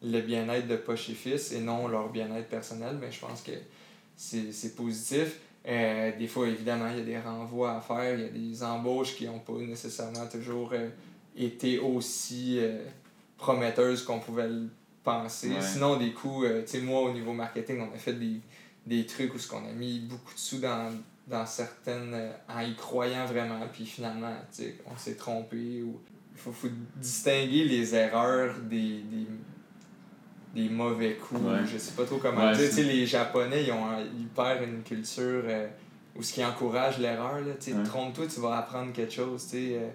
[0.02, 3.52] le bien-être de poche et fils et non leur bien-être personnel, mais je pense que
[4.22, 5.40] c'est positif.
[5.66, 8.62] Euh, des fois, évidemment, il y a des renvois à faire, il y a des
[8.62, 10.88] embauches qui n'ont pas nécessairement toujours euh,
[11.36, 12.84] été aussi euh,
[13.36, 14.68] prometteuses qu'on pouvait le
[15.04, 15.50] penser.
[15.50, 15.62] Ouais.
[15.62, 18.40] Sinon, des coups, euh, tu sais, moi, au niveau marketing, on a fait des,
[18.86, 20.90] des trucs où ce qu'on a mis beaucoup de sous dans,
[21.28, 22.32] dans certaines...
[22.48, 25.82] en y croyant vraiment, puis finalement, tu sais, on s'est trompé.
[25.82, 26.00] Ou...
[26.34, 29.26] Il faut, faut distinguer les erreurs des, des,
[30.54, 31.40] des mauvais coups.
[31.40, 31.60] Ouais.
[31.70, 32.68] Je sais pas trop comment Ouais, dire.
[32.68, 33.86] Tu sais, les Japonais, ils ont
[34.20, 35.66] hyper une culture euh,
[36.16, 37.40] où ce qui encourage l'erreur.
[37.40, 37.54] là.
[37.58, 37.82] Tu sais, Ouais.
[37.84, 39.44] Trompe-toi, tu vas apprendre quelque chose.
[39.44, 39.88] tu sais, euh,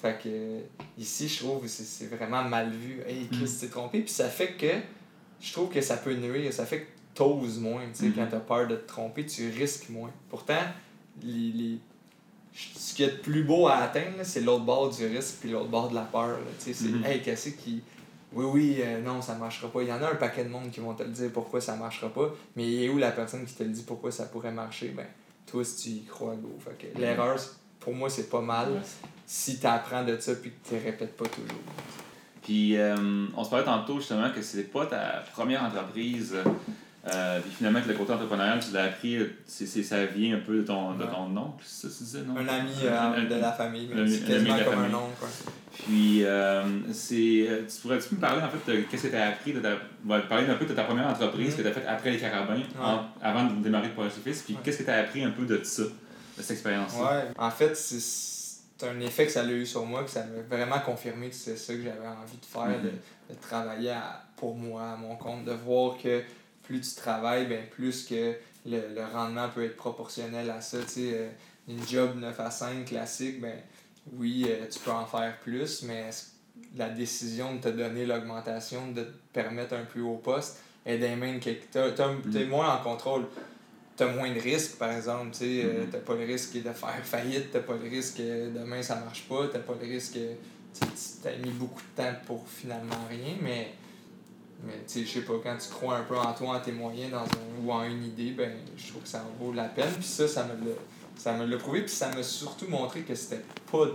[0.00, 0.60] fait que euh,
[0.98, 3.00] ici, je trouve que c'est vraiment mal vu.
[3.06, 3.46] Hey, Chris, Mm.
[3.46, 4.00] tu t'es trompé.
[4.00, 4.66] Puis ça fait que
[5.40, 6.52] je trouve que ça peut nuire.
[6.52, 7.82] Ça fait que t'oses moins.
[7.92, 8.14] tu sais, Mhm.
[8.14, 10.10] Quand t'as peur de te tromper, tu risques moins.
[10.30, 10.60] Pourtant,
[11.22, 11.78] les, les-
[12.54, 15.68] ce qui est le plus beau à atteindre, c'est l'autre bord du risque puis l'autre
[15.70, 16.38] bord de la peur.
[16.58, 17.04] Tu sais, C'est, Mhm.
[17.06, 17.82] hey, qu'est-ce qui.
[18.34, 19.82] Oui, oui, euh, non, ça marchera pas.
[19.82, 21.76] Il y en a un paquet de monde qui vont te le dire pourquoi ça
[21.76, 24.52] marchera pas, mais il est où la personne qui te le dit pourquoi ça pourrait
[24.52, 24.88] marcher?
[24.88, 25.06] Ben,
[25.46, 26.56] toi, si tu y crois, go.
[26.58, 27.36] Fait que l'erreur,
[27.80, 28.82] pour moi, c'est pas mal
[29.26, 31.62] si tu apprends de ça puis que tu répètes pas toujours.
[32.42, 36.36] Puis, euh, on se parlait tantôt justement que c'était pas ta première entreprise.
[37.04, 40.58] Euh, puis finalement, que le côté entrepreneurial, tu l'as appris, c'est, ça vient un peu
[40.58, 42.36] de ton, de ton oncle, ça tu disais, non?
[42.36, 45.24] Un ami euh, de la famille, mais c'est quasiment comme un oncle.
[45.84, 46.62] Puis, euh,
[46.92, 49.60] c'est, tu pourrais-tu me parler en fait de qu'est-ce que tu as appris, de
[50.28, 51.56] parler un peu de ta première entreprise mm-hmm.
[51.56, 52.62] que tu as faite après les carabins,
[53.20, 55.64] avant de démarrer le projet Fils, puis qu'est-ce que tu as appris un peu de
[55.64, 55.88] ça, de
[56.36, 57.02] cette expérience-là?
[57.02, 60.56] Ouais, en fait, c'est un effet que ça a eu sur moi, que ça m'a
[60.56, 63.30] vraiment confirmé que c'est ça que j'avais envie de faire, mm-hmm.
[63.30, 63.94] de, travailler
[64.36, 66.22] pour moi, à mon compte, de voir que
[66.62, 68.34] plus tu travailles, ben, plus que
[68.66, 70.78] le, le rendement peut être proportionnel à ça.
[70.98, 71.28] Euh,
[71.68, 73.56] une job 9 à 5 classique, ben,
[74.14, 76.10] oui, euh, tu peux en faire plus, mais
[76.76, 81.14] la décision de te donner l'augmentation, de te permettre un plus haut poste, est des
[81.14, 82.48] mains que tu es mm.
[82.48, 83.26] moins en contrôle.
[83.96, 85.30] Tu as moins de risques, par exemple.
[85.36, 86.00] Tu n'as euh, mm-hmm.
[86.00, 89.48] pas le risque de faire faillite, tu pas le risque que demain ça marche pas,
[89.48, 90.34] tu pas le risque que
[90.74, 93.74] tu as mis beaucoup de temps pour finalement rien, mais
[94.64, 96.72] mais tu sais, je sais pas, quand tu crois un peu en toi, en tes
[96.72, 99.92] moyens dans un, ou en une idée, ben je trouve que ça vaut la peine.
[99.94, 100.74] Puis ça, ça me l'a,
[101.16, 101.82] ça me l'a prouvé.
[101.82, 103.86] Puis ça m'a surtout montré que c'était pas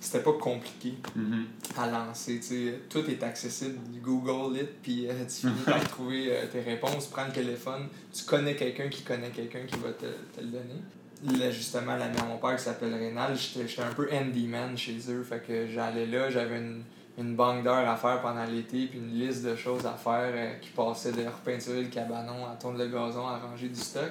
[0.00, 1.78] c'était pas compliqué mm-hmm.
[1.78, 2.40] à lancer.
[2.40, 3.78] sais Tout est accessible.
[4.02, 7.06] Google it, puis euh, tu finis par trouver euh, tes réponses.
[7.06, 7.88] Prends le téléphone.
[8.12, 11.38] Tu connais quelqu'un qui connaît quelqu'un qui va te, te le donner.
[11.38, 15.22] Là, justement, l'ami à mon père qui s'appelle Rénal, j'étais un peu handyman chez eux.
[15.22, 16.82] Fait que j'allais là, j'avais une
[17.18, 20.54] une banque d'heures à faire pendant l'été, puis une liste de choses à faire euh,
[20.60, 24.10] qui passait de repeinturer le cabanon, à tourner le gazon, à ranger du stock.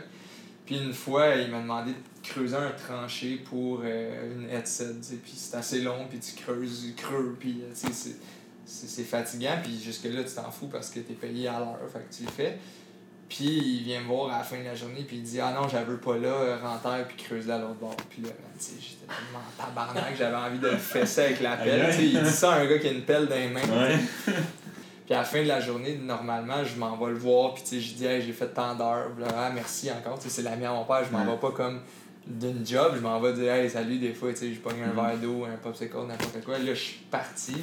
[0.65, 5.33] Puis une fois, il m'a demandé de creuser un tranché pour euh, une headset, puis
[5.35, 7.91] c'est assez long, puis tu creuses, creux, puis euh,
[8.65, 11.99] c'est fatigant, puis jusque-là, tu t'en fous parce que tu es payé à l'heure, fait
[12.09, 12.57] que tu le fais.
[13.27, 15.51] Puis il vient me voir à la fin de la journée, puis il dit Ah
[15.51, 17.95] non, j'avais pas là, euh, rentre puis creuse à l'autre bord.
[18.09, 21.93] Puis là, j'étais tellement en tabarnak, j'avais envie de le fesser avec la pelle.
[21.99, 23.61] il dit ça à un gars qui a une pelle dans les mains.
[25.05, 27.95] puis à la fin de la journée, normalement, je m'en vais le voir, puis je
[27.95, 30.19] dis Hey, j'ai fait tant d'heures, ah, merci encore.
[30.19, 31.81] C'est l'ami à mon père, je m'en vais pas comme
[32.27, 35.45] d'une job, je m'en vais dire Hey, salut, des fois, j'ai pogné un verre d'eau,
[35.45, 36.59] un popsicle, n'importe quoi.
[36.59, 37.55] Là, je suis parti.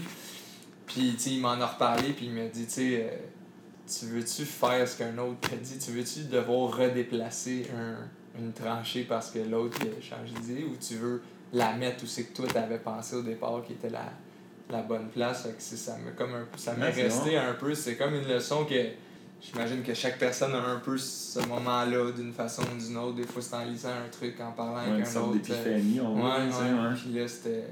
[0.86, 3.16] Puis il m'en a reparlé, puis il m'a dit Tu sais, euh,
[3.98, 5.78] tu veux-tu faire ce qu'un autre t'a dit?
[5.78, 10.94] Tu veux-tu devoir redéplacer un, une tranchée parce que l'autre a changé d'idée ou tu
[10.96, 14.12] veux la mettre où c'est que toi t'avais pensé au départ qui était la,
[14.70, 15.46] la bonne place?
[15.56, 17.74] que ça m'a comme un ça m'est resté un peu.
[17.74, 18.74] C'est comme une leçon que
[19.40, 23.16] j'imagine que chaque personne a un peu ce moment-là d'une façon ou d'une autre.
[23.16, 25.32] Des fois c'est en lisant un truc, en parlant avec un autre.
[25.32, 27.64] d'épiphanie, on ouais, ouais, Puis là c'était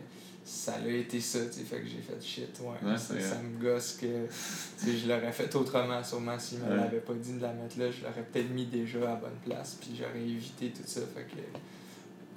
[0.45, 2.97] ça a été ça, tu sais, fait que j'ai fait shit, ouais.
[2.97, 4.27] ça, me gosse que,
[4.83, 7.87] tu je l'aurais fait autrement, sûrement, s'il me l'avait pas dit de la mettre là,
[7.91, 11.41] je l'aurais peut-être mis déjà à bonne place, puis j'aurais évité tout ça, fait que...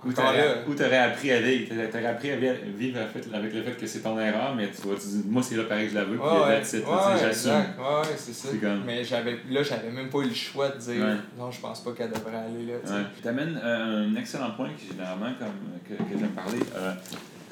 [0.06, 3.00] Ou t'aurais appris à vivre, t'aurais appris à vivre
[3.34, 5.63] avec le fait que c'est ton erreur, mais tu vas te dire, moi c'est là
[5.63, 7.52] pareil que je la veux, puis ouais, ouais, j'assume.
[7.52, 8.50] Ouais, c'est ça.
[8.86, 11.06] Mais j'avais, là, j'avais même pas eu le choix de dire,
[11.38, 13.06] non, je pense pas qu'elle devrait aller là.
[13.16, 16.60] Tu t'amènes euh, un excellent point que généralement, comme, que, que j'aime parler.
[16.76, 16.94] Euh,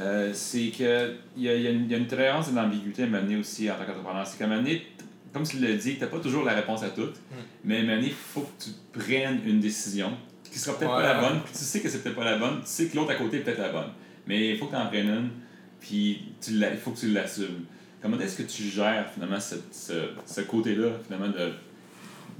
[0.01, 0.85] euh, c'est qu'il
[1.37, 3.75] y a, y, a une, y a une tolérance et l'ambiguïté à mener aussi en
[3.75, 4.25] tant qu'entrepreneur.
[4.25, 4.87] C'est qu'à mener,
[5.31, 7.35] comme tu l'as dit, tu n'as pas toujours la réponse à tout, mm.
[7.65, 10.11] mais à mener, il faut que tu prennes une décision
[10.51, 12.59] qui sera peut-être pas la bonne, puis tu sais que c'est peut-être pas la bonne,
[12.61, 13.89] tu sais que l'autre à côté est peut-être la bonne.
[14.27, 15.29] Mais il faut que tu en prennes une,
[15.79, 17.65] puis il faut que tu l'assumes.
[18.01, 19.55] Comment est-ce que tu gères finalement ce,
[20.25, 21.51] ce côté-là, finalement, de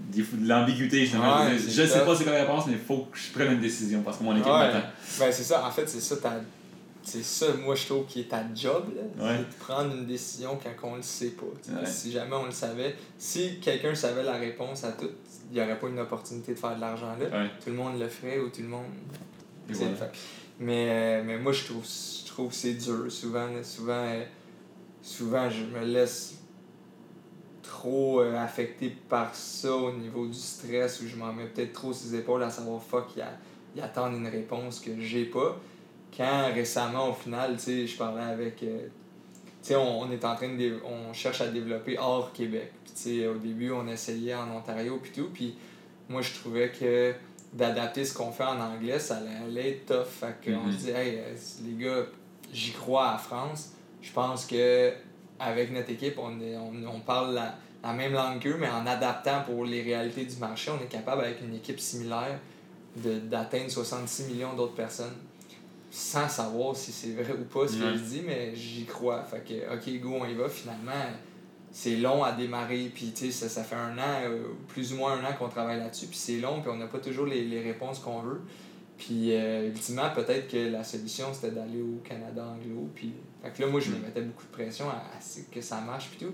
[0.10, 1.48] de l'ambiguïté justement.
[1.50, 3.60] je ne sais pas c'est quoi la réponse, mais il faut que je prenne une
[3.60, 4.82] décision parce que mon équipe m'attend.
[5.20, 6.16] Ben, c'est ça, en fait, c'est ça
[7.04, 9.38] c'est ça, moi, je trouve, qui est ta job, là.
[9.38, 11.46] de prendre une décision quand on le sait pas.
[11.86, 15.10] Si jamais on le savait, si quelqu'un savait la réponse à tout,
[15.52, 17.48] il n'y aurait pas une opportunité de faire de l'argent là.
[17.64, 18.86] Tout le monde le ferait ou tout le monde.
[20.60, 23.12] Mais, euh, mais moi, je trouve, je trouve c'est dur.
[23.12, 24.24] Souvent, souvent, euh,
[25.02, 26.36] souvent, je me laisse
[27.64, 31.94] trop euh, affecté par ça au niveau du stress où je m'en mets peut-être trop
[31.94, 33.08] sur les épaules à savoir fuck,
[33.76, 35.60] il attend une réponse que j'ai pas
[36.16, 38.62] quand récemment, au final, tu sais, je parlais avec.
[38.64, 38.88] Euh,
[39.62, 40.80] tu sais, on, on, est en train de.
[40.84, 42.72] On cherche à développer hors Québec.
[42.84, 45.30] Puis, tu sais, au début, on essayait en Ontario, puis tout.
[45.34, 45.56] Puis,
[46.10, 47.14] moi, je trouvais que
[47.54, 50.06] d'adapter ce qu'on fait en anglais, ça allait être tough.
[50.06, 50.72] Fait qu'on mm-hmm.
[50.72, 52.06] se dit, hey, euh, les gars,
[52.52, 53.74] j'y crois à France.
[54.02, 54.92] Je pense que
[55.40, 58.86] avec notre équipe, on, est, on, on parle la, la même langue qu'eux, mais en
[58.86, 62.40] adaptant pour les réalités du marché, on est capable, avec une équipe similaire,
[62.96, 65.16] d'atteindre 66 millions d'autres personnes
[65.92, 69.24] sans savoir si c'est vrai ou pas ce que je dis, mais j'y crois.
[69.26, 70.48] Fait que, ok, go, on y va.
[70.48, 70.92] Finalement,
[71.70, 74.98] c'est long à démarrer, puis tu sais, ça, ça fait un an, euh, plus ou
[74.98, 77.44] moins un an qu'on travaille là-dessus, puis c'est long, puis on n'a pas toujours les,
[77.44, 78.42] les réponses qu'on veut.
[78.98, 82.88] Puis, euh, ultimement, peut-être que la solution, c'était d'aller au Canada anglo.
[82.96, 84.02] Puis, fait que là, moi, je me mm.
[84.02, 85.04] mettais beaucoup de pression à,
[85.52, 86.34] que ça marche, puis tout.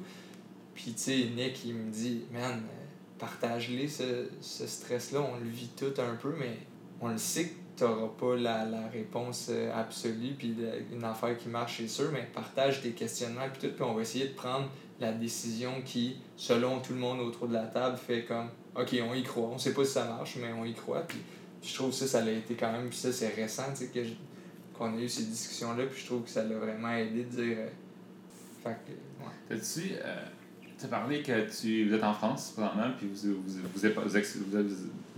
[0.76, 2.86] Puis, tu sais, Nick, il me dit, man, euh,
[3.18, 6.60] partage-les, ce, ce stress-là, on le vit tout un peu, mais
[7.02, 10.56] on le sait que tu n'auras pas la, la, réponse euh, absolue, puis
[10.92, 14.02] une affaire qui marche, c'est sûr, mais partage tes questionnements, puis tout, puis on va
[14.02, 18.24] essayer de prendre la décision qui, selon tout le monde autour de la table, fait
[18.24, 19.50] comme, OK, on y croit.
[19.50, 21.02] On sait pas si ça marche, mais on y croit.
[21.02, 21.20] Puis
[21.62, 24.18] je trouve que ça, ça a été quand même, puis ça, c'est récent, tu sais,
[24.78, 27.58] qu'on a eu ces discussions-là, puis je trouve que ça l'a vraiment aidé de dire.
[27.60, 27.70] Euh,
[28.64, 28.92] fait que,
[29.24, 29.32] ouais.
[29.50, 29.94] T'as-tu.
[29.94, 30.26] Euh,
[30.80, 33.86] tu as parlé que tu vous êtes en France présentement, puis vous, vous, vous, vous,
[33.86, 33.96] êtes,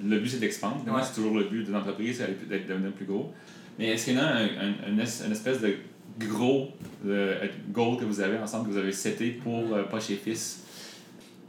[0.02, 0.84] le but c'est d'expandre.
[1.04, 3.34] C'est toujours le but de l'entreprise, c'est d'être devenir plus gros.
[3.78, 5.76] Mais est-ce qu'il y a un, un, une espèce de
[6.20, 6.70] gros
[7.06, 10.64] euh, goal que vous avez ensemble, que vous avez seté pour euh, Poche et Fils?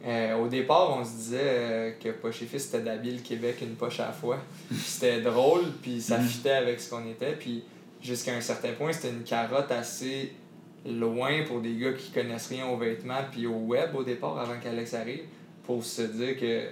[0.06, 3.56] Euh, au départ, on se disait euh, que Poche et Fils c'était d'habiller le Québec
[3.60, 4.38] une poche à la fois.
[4.74, 6.26] c'était drôle, puis ça mm.
[6.26, 7.32] fitait avec ce qu'on était.
[7.32, 7.64] Puis
[8.00, 10.32] jusqu'à un certain point, c'était une carotte assez
[10.86, 14.58] loin pour des gars qui connaissent rien aux vêtements puis au web au départ avant
[14.58, 15.24] qu'Alex arrive
[15.64, 16.68] pour se dire que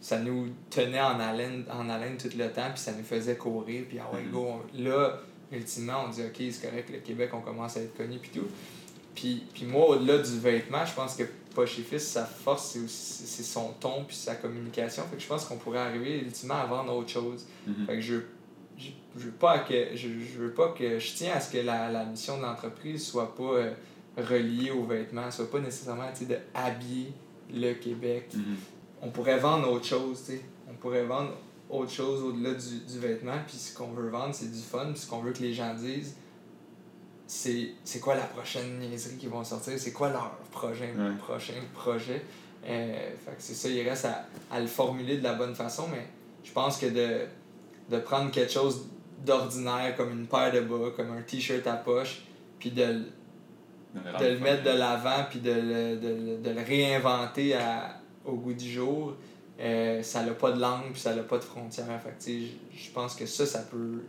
[0.00, 3.84] ça nous tenait en haleine, en haleine tout le temps puis ça nous faisait courir
[3.88, 4.30] puis ah ouais mm.
[4.30, 5.20] go là
[5.52, 8.46] ultimement on dit ok c'est correct le Québec on commence à être connu puis tout
[9.14, 12.88] puis, puis moi au-delà du vêtement je pense que Poche et Fils sa force c'est
[12.88, 16.66] c'est son ton puis sa communication fait que je pense qu'on pourrait arriver ultimement à
[16.66, 17.86] vendre autre chose mm-hmm.
[17.86, 18.20] fait que je
[18.80, 21.90] je, veux pas que je, je, veux pas que je tiens à ce que la,
[21.90, 23.72] la mission de l'entreprise soit pas euh,
[24.16, 27.12] reliée aux vêtements, soit pas nécessairement de habiller
[27.52, 28.28] le Québec.
[28.34, 29.02] Mm-hmm.
[29.02, 30.40] On pourrait vendre autre chose, tu sais.
[30.70, 31.32] On pourrait vendre
[31.68, 35.00] autre chose au-delà du, du vêtement, puis ce qu'on veut vendre, c'est du fun, puis
[35.00, 36.16] ce qu'on veut que les gens disent,
[37.26, 40.88] c'est, c'est quoi la prochaine niaiserie qui vont sortir, c'est quoi leur prochain,
[41.18, 42.24] prochain projet.
[42.66, 45.86] Euh, fait que c'est ça, il reste à, à le formuler de la bonne façon,
[45.90, 46.06] mais
[46.42, 47.26] je pense que de
[47.90, 48.86] de prendre quelque chose
[49.24, 52.22] d'ordinaire comme une paire de bas, comme un t-shirt à poche,
[52.58, 53.02] puis de,
[53.94, 58.54] de le mettre de l'avant, puis de le, de, de le réinventer à, au goût
[58.54, 59.16] du jour,
[59.60, 61.86] euh, ça n'a pas de langue, puis ça n'a pas de frontières.
[62.02, 62.32] Fait
[62.72, 64.02] je pense que ça, ça peut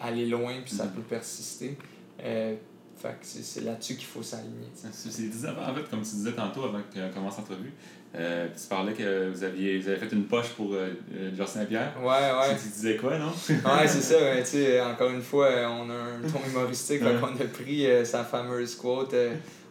[0.00, 0.92] aller loin, puis ça mm.
[0.92, 1.76] peut persister.
[2.22, 2.54] Euh,
[2.96, 4.68] fait c'est là-dessus qu'il faut s'aligner.
[4.74, 7.72] C'est 10 ans, en fait, comme tu disais tantôt avant qu'on commence l'entrevue,
[8.16, 11.50] euh, tu parlais que vous aviez, vous avez fait une poche pour euh, euh Georges
[11.50, 11.94] Saint-Pierre.
[12.00, 12.56] Ouais, ouais.
[12.60, 13.28] Tu, disais quoi, non?
[13.28, 14.16] ouais, c'est ça.
[14.38, 17.14] tu sais, encore une fois, on a un ton humoristique, ouais.
[17.22, 19.14] on a pris euh, sa fameuse quote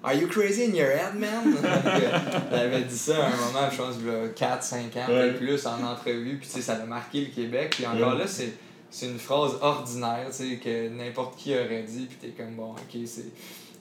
[0.02, 1.54] Are you crazy in your head, man?
[2.52, 5.34] Avait dit ça à un moment, je pense, il y a 4-5 ans, ouais.
[5.34, 7.76] plus, en entrevue, puis tu sais, ça a marqué le Québec.
[7.76, 8.54] Puis encore là, c'est
[8.92, 12.72] c'est une phrase ordinaire, tu sais, que n'importe qui aurait dit, puis t'es comme, bon,
[12.72, 13.26] ok, c'est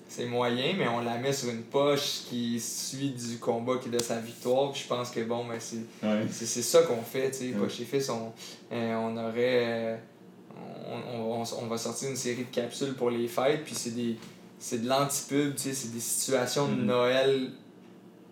[0.08, 3.92] c'est moyen, mais on la met sur une poche qui suit du combat qui est
[3.92, 4.72] de sa victoire.
[4.72, 5.84] Puis je pense que bon, ben c'est
[6.30, 7.30] c'est ça qu'on fait.
[7.30, 8.32] tu sais Poche et Fils, on,
[8.72, 9.64] euh, on aurait.
[9.66, 9.96] Euh,
[10.90, 14.16] on, on, on, va sortir une série de capsules pour les fêtes, puis c'est des
[14.58, 16.84] c'est de l'antipub, c'est des situations de mm-hmm.
[16.84, 17.50] Noël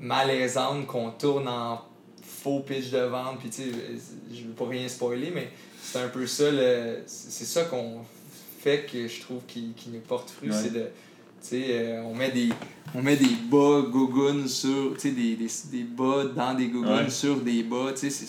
[0.01, 1.83] malaisantes qu'on tourne en
[2.23, 3.39] faux pitch de vente.
[3.39, 3.71] Puis tu sais,
[4.33, 5.51] je veux pas rien spoiler, mais
[5.83, 6.47] c'est un peu ça,
[7.07, 8.01] c'est ça qu'on
[8.61, 10.89] fait que je trouve qui, qui nous porte fruit, c'est de
[11.53, 12.51] euh, on met des
[12.95, 17.63] on met des bas gougounes sur des, des, des bas dans des gougounes sur des
[17.63, 18.27] bas tu sais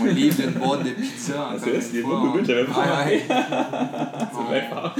[0.00, 4.50] on livre une boîte de pizza encore c'est des bas gougounes j'avais pas ouais, c'est
[4.50, 4.94] bien fort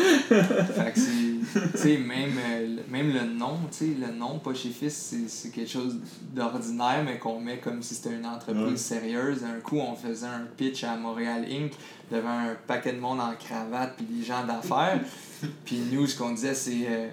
[1.76, 5.70] fait même euh, même le nom tu sais le nom pas chez fils c'est quelque
[5.70, 5.98] chose
[6.34, 9.44] d'ordinaire mais qu'on met comme si c'était une entreprise sérieuse.
[9.44, 11.72] Un coup on faisait un pitch à Montréal Inc.
[12.10, 15.00] devant un paquet de monde en cravate puis des gens d'affaires
[15.64, 17.08] puis nous ce qu'on disait c'est euh,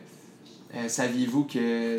[0.76, 1.98] euh, saviez-vous que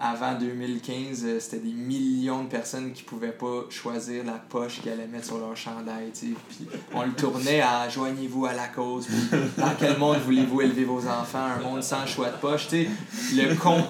[0.00, 4.92] avant 2015, euh, c'était des millions de personnes qui pouvaient pas choisir la poche qu'ils
[4.92, 6.36] allaient mettre sur leur chandail, Puis
[6.94, 9.08] on le tournait à joignez-vous à la cause.
[9.56, 11.44] dans quel monde voulez-vous élever vos enfants?
[11.44, 12.68] Un monde sans choix de poche.
[12.70, 13.82] le con...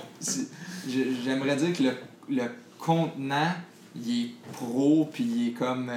[0.89, 1.93] J'aimerais dire que le,
[2.31, 2.45] le
[2.79, 3.53] contenant,
[3.95, 5.93] il est pro, puis il est comme.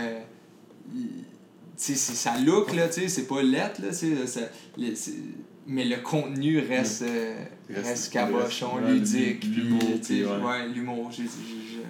[1.78, 3.90] C'est ça look, là, c'est pas lettre, là,
[5.68, 7.36] mais le contenu reste, euh,
[7.70, 9.82] reste, cabochon, ludique, l'humour.
[10.44, 11.12] Ouais, l'humour.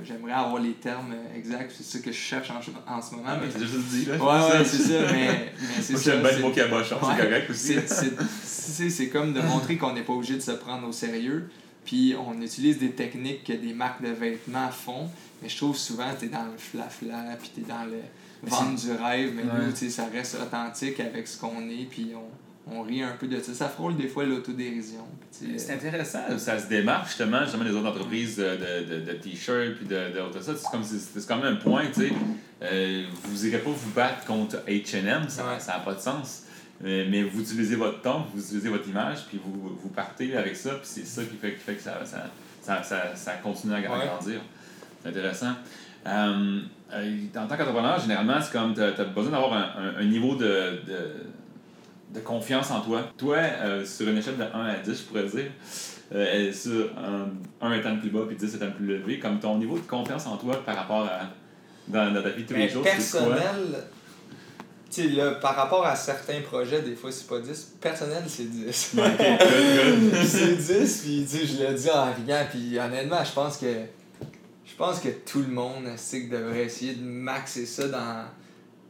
[0.03, 2.59] J'aimerais avoir les termes exacts, c'est ça que je cherche en,
[2.91, 3.27] en ce moment.
[3.27, 3.49] Ah, mais...
[3.51, 4.17] C'est juste dit, là.
[4.17, 7.49] Ouais, ouais, c'est ça, mais, mais c'est Moi, j'aime bien le mot cabochon, c'est correct
[7.49, 7.75] aussi.
[8.89, 11.49] C'est comme de montrer qu'on n'est pas obligé de se prendre au sérieux,
[11.85, 15.07] Puis on utilise des techniques que des marques de vêtements font,
[15.41, 18.01] mais je trouve souvent tu es dans le flafla, puis tu es dans le
[18.43, 22.11] vendre du rêve, mais nous, tu sais, ça reste authentique avec ce qu'on est, puis
[22.15, 23.53] on, on rit un peu de ça.
[23.53, 25.05] Ça frôle des fois l'autodérision.
[25.31, 29.85] C'est intéressant, ça se démarque justement, justement des autres entreprises de, de, de t-shirts puis
[29.85, 30.53] de, de, ça.
[30.55, 32.13] C'est comme, c'est quand même un point, tu sais.
[32.63, 36.43] Euh, vous n'irez pas vous battre contre H&M, ça n'a pas de sens.
[36.83, 40.55] Mais, mais, vous utilisez votre temps, vous utilisez votre image, puis vous, vous partez avec
[40.55, 41.99] ça, puis c'est ça qui fait, qui fait que ça,
[42.61, 42.83] ça,
[43.15, 44.41] ça, continue à grandir.
[45.01, 45.53] C'est intéressant.
[46.07, 46.61] Euh,
[46.93, 50.81] euh, en tant qu'entrepreneur, généralement, c'est comme tu as, besoin d'avoir un, un, niveau de,
[50.87, 51.13] de,
[52.13, 53.03] de, confiance en toi.
[53.17, 55.51] Toi, euh, sur une échelle de 1 à 10, je pourrais dire,
[56.13, 57.29] euh, sur un,
[57.61, 59.83] 1 étant le plus bas puis 10 étant le plus élevé, comme ton niveau de
[59.83, 61.21] confiance en toi par rapport à
[61.87, 63.83] dans, dans ta vie de tous les jours, personnel,
[64.91, 67.75] tu sais, là, par rapport à certains projets, des fois, c'est pas 10.
[67.79, 68.71] Personnel, c'est 10.
[70.25, 73.67] c'est 10, puis je le dis en riant, puis honnêtement, je pense que
[74.65, 78.25] je pense que tout le monde devrait essayer de maxer ça dans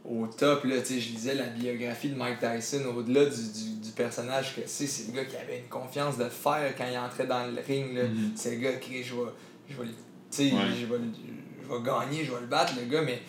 [0.04, 0.64] au top.
[0.64, 4.86] Là, je lisais la biographie de Mike Tyson, au-delà du, du, du, personnage que c'est,
[4.86, 7.94] c'est le gars qui avait une confiance de fer quand il entrait dans le ring.
[7.94, 8.04] Là.
[8.04, 8.30] Mm-hmm.
[8.34, 9.30] C'est le gars qui je vais,
[9.68, 9.88] je vais,
[10.30, 10.42] je
[10.86, 11.00] vais,
[11.62, 13.22] je vais gagner, je vais le battre, le gars, mais,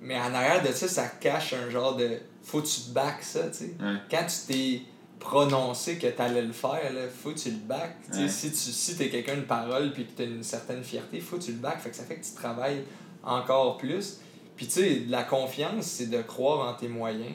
[0.00, 2.08] mais en arrière de ça, ça cache un genre de.
[2.42, 3.74] Faut que tu back ça, sais.
[4.10, 4.82] Quand tu t'es
[5.20, 7.96] prononcer que tu allais le faire, là, faut que tu le back.
[8.10, 11.36] Si tu si es quelqu'un de parole puis que tu as une certaine fierté, faut
[11.36, 11.78] que tu le back.
[11.80, 12.82] Fait que ça fait que tu travailles
[13.22, 14.18] encore plus.
[14.60, 17.32] Puis tu sais, la confiance, c'est de croire en tes moyens.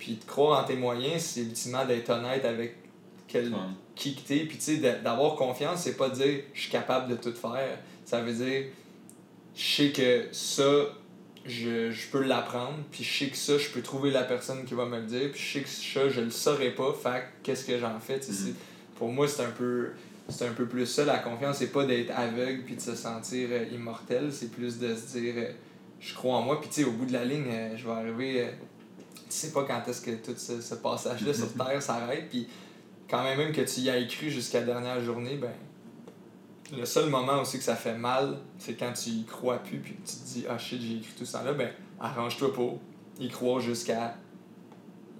[0.00, 2.74] Puis de croire en tes moyens, c'est ultimement d'être honnête avec
[3.28, 3.54] quel,
[3.94, 4.40] qui que t'es.
[4.40, 7.78] Puis tu sais, d'avoir confiance, c'est pas dire je suis capable de tout faire.
[8.04, 8.64] Ça veut dire
[9.54, 10.86] je sais que ça,
[11.44, 14.74] je, je peux l'apprendre, puis je sais que ça, je peux trouver la personne qui
[14.74, 17.64] va me le dire, puis je sais que ça, je le saurais pas, fait qu'est-ce
[17.64, 18.54] que j'en fais, mm
[18.96, 19.90] Pour moi, c'est un peu
[20.28, 23.50] c'est un peu plus ça, la confiance, c'est pas d'être aveugle puis de se sentir
[23.52, 25.52] euh, immortel, c'est plus de se dire euh,
[26.00, 27.92] je crois en moi, puis tu sais, au bout de la ligne, euh, je vais
[27.92, 28.48] arriver,
[29.14, 32.48] tu sais pas quand est-ce que tout ce, ce passage-là sur Terre s'arrête, puis
[33.08, 35.52] quand même, même que tu y aies cru jusqu'à la dernière journée, ben
[36.76, 39.96] le seul moment aussi que ça fait mal, c'est quand tu y crois plus, puis
[40.04, 41.70] tu te dis, ah shit, j'ai écrit tout ça là, ben
[42.00, 42.80] arrange-toi pour
[43.20, 44.16] y croire jusqu'à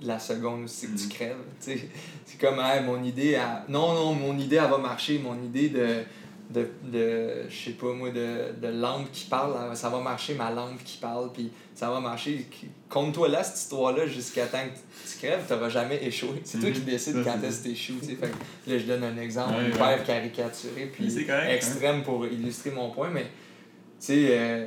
[0.03, 1.11] la seconde où c'est que tu mm.
[1.11, 1.37] crèves.
[1.61, 6.03] C'est comme, mon idée, non, non, mon idée, elle va marcher, mon idée de
[6.51, 10.51] de, de je sais pas moi, de, de lampe qui parle, ça va marcher ma
[10.51, 12.47] lampe qui parle, puis ça va marcher.
[12.89, 16.41] Compte-toi là, cette histoire-là, jusqu'à temps que tu crèves, tu n'auras jamais échoué.
[16.45, 16.85] C'est toi qui mhm.
[16.85, 18.01] décides quand est-ce que tu échoues.
[18.01, 18.31] Fait
[18.67, 21.49] là, je donne un exemple hyper caricaturé, puis hein.
[21.49, 24.67] extrême pour illustrer mon point, mais tu sais, euh,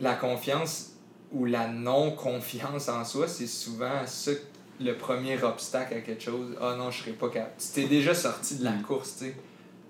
[0.00, 0.92] la confiance
[1.32, 4.32] ou la non-confiance en soi, c'est souvent ça
[4.78, 6.54] le premier obstacle à quelque chose.
[6.60, 7.54] Ah non, je serais pas capable.
[7.58, 8.82] Tu t'es déjà sorti de la mhm.
[8.82, 9.36] course, tu sais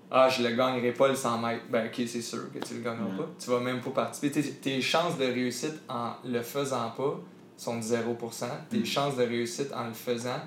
[0.09, 1.65] ah, je le gagnerai pas le 100 mètres.
[1.69, 3.27] Ben, ok, c'est sûr que tu le gagneras pas.
[3.37, 4.41] Tu vas même pas participer.
[4.41, 7.19] Tes, chances de réussite en le faisant pas
[7.57, 8.45] sont de 0%.
[8.69, 8.85] Tes mm.
[8.85, 10.39] chances de réussite en le faisant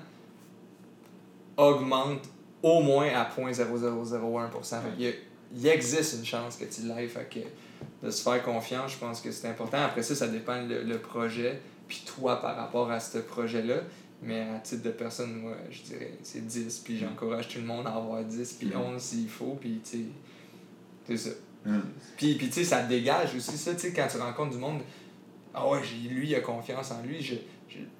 [1.57, 2.27] augmentent
[2.63, 4.75] au moins à 0.0001%.
[4.97, 5.13] Il,
[5.55, 7.07] il, existe une chance que tu l'ailles.
[7.07, 9.83] Fait que de se faire confiance, je pense que c'est important.
[9.83, 13.81] Après ça, ça dépend le, le projet, puis toi par rapport à ce projet-là.
[14.23, 17.87] Mais à titre de personne, moi, je dirais c'est 10, puis j'encourage tout le monde
[17.87, 20.03] à avoir 10, puis 11 s'il faut, puis tu sais,
[21.07, 21.35] c'est ça.
[22.17, 24.81] Puis, puis tu sais, ça dégage aussi ça, tu sais, quand tu rencontres du monde,
[25.53, 27.35] ah ouais, lui, il a confiance en lui, je,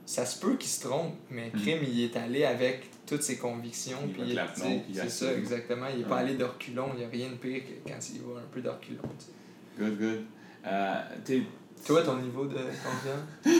[0.05, 3.97] ça se peut qu'il se trompe, mais Crime, il est allé avec toutes ses convictions,
[4.13, 4.37] puis
[4.93, 7.89] c'est ça, exactement, il n'est pas allé d'orculon, il n'y a rien de pire que
[7.89, 9.01] quand il va un peu d'orculon,
[9.79, 10.25] Good, good.
[10.65, 11.01] Euh,
[11.85, 13.25] toi, ton niveau de confiance?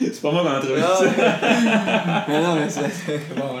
[0.00, 0.82] c'est pas moi dans l'entrevue.
[0.82, 3.34] Ah, mais non, mais c'est.
[3.36, 3.58] Bon,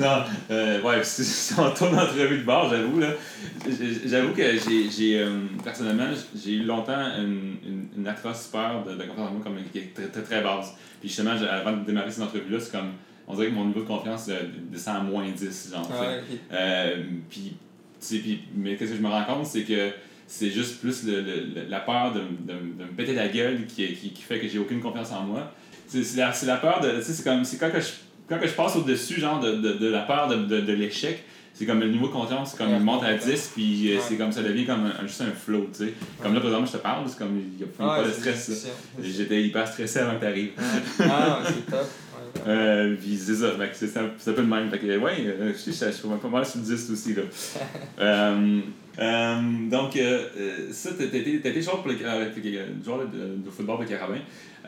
[0.00, 3.08] non, euh, ouais, si on tourne de bord, j'avoue, là.
[4.04, 9.02] J'avoue que j'ai, j'ai euh, personnellement, j'ai eu longtemps une, une, une super de, de
[9.04, 10.74] confiance en moi comme, qui est très, très, très basse.
[11.00, 12.92] Puis justement, avant de démarrer cette entrevue-là, c'est comme.
[13.28, 14.30] On dirait que mon niveau de confiance
[14.70, 15.90] descend à moins 10, genre.
[15.92, 16.04] Ah,
[16.52, 17.56] euh, puis,
[18.00, 19.90] tu sais, puis, mais qu'est-ce que je me rends compte, c'est que
[20.26, 23.86] c'est juste plus le, le, la peur de, de, de, me péter la gueule qui,
[23.94, 25.52] qui, qui fait que j'ai aucune confiance en moi.
[25.88, 27.00] C'est la, la peur de.
[27.00, 27.44] C'est comme.
[27.44, 27.88] C'est quand que je,
[28.28, 31.22] quand que je passe au-dessus, genre, de, de, de la peur de, l'échec,
[31.54, 34.16] c'est comme le niveau de confiance, c'est comme il monte à 10, puis euh, c'est
[34.16, 35.94] comme ça devient comme un, juste un flow, tu sais.
[36.22, 38.66] Comme là, par exemple, je te parle, c'est comme il n'y a pas de stress.
[39.00, 40.52] J'étais hyper stressé avant que tu arrives.
[41.00, 41.88] ah, c'est top.
[42.46, 44.70] Euh, puis c'est ça, c'est un, c'est un peu le même.
[44.70, 47.14] Fait que, ouais, euh, je sais, je suis pas mal sur le 10 aussi.
[47.14, 47.22] Là.
[47.98, 48.60] Euh,
[48.98, 49.36] euh,
[49.70, 53.80] donc, euh, euh, ça, t'as été, joueur, pour le, euh, le- joueur de, de football
[53.84, 54.18] de Carabin.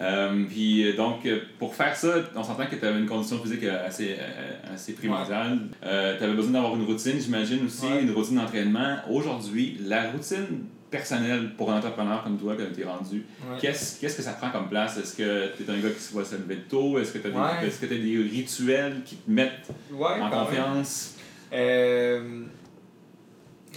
[0.01, 3.39] Euh, puis euh, donc, euh, pour faire ça, on s'entend que tu avais une condition
[3.39, 5.59] physique euh, assez, euh, assez primordiale.
[5.83, 8.03] tu avais besoin d'avoir une routine, j'imagine aussi, Ouais.
[8.03, 8.97] une routine d'entraînement.
[9.11, 10.47] Aujourd'hui, la routine
[10.91, 13.59] personnelle pour un entrepreneur comme toi, quand tu es rendu, Ouais.
[13.61, 14.97] qu'est-ce qu'est-ce que ça prend comme place?
[14.97, 16.99] Est-ce que tu es un gars qui se voit se lever tôt?
[16.99, 17.61] Est-ce que tu as, Ouais.
[17.61, 21.15] des, est-ce que t'as des rituels qui te mettent Ouais, en confiance?
[21.53, 22.45] Euh,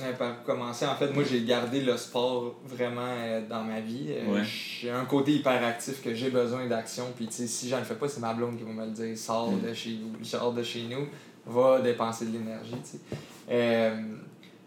[0.01, 4.07] euh, par commencer, en fait, moi j'ai gardé le sport vraiment euh, dans ma vie.
[4.09, 4.41] Euh.
[4.43, 7.05] J'ai un côté hyper actif que j'ai besoin d'action.
[7.15, 9.17] Puis si j'en fais pas, c'est ma blonde qui va me le dire.
[9.17, 9.61] Sors Mm.
[9.67, 11.07] de chez sors de chez nous,
[11.45, 12.75] va dépenser de l'énergie.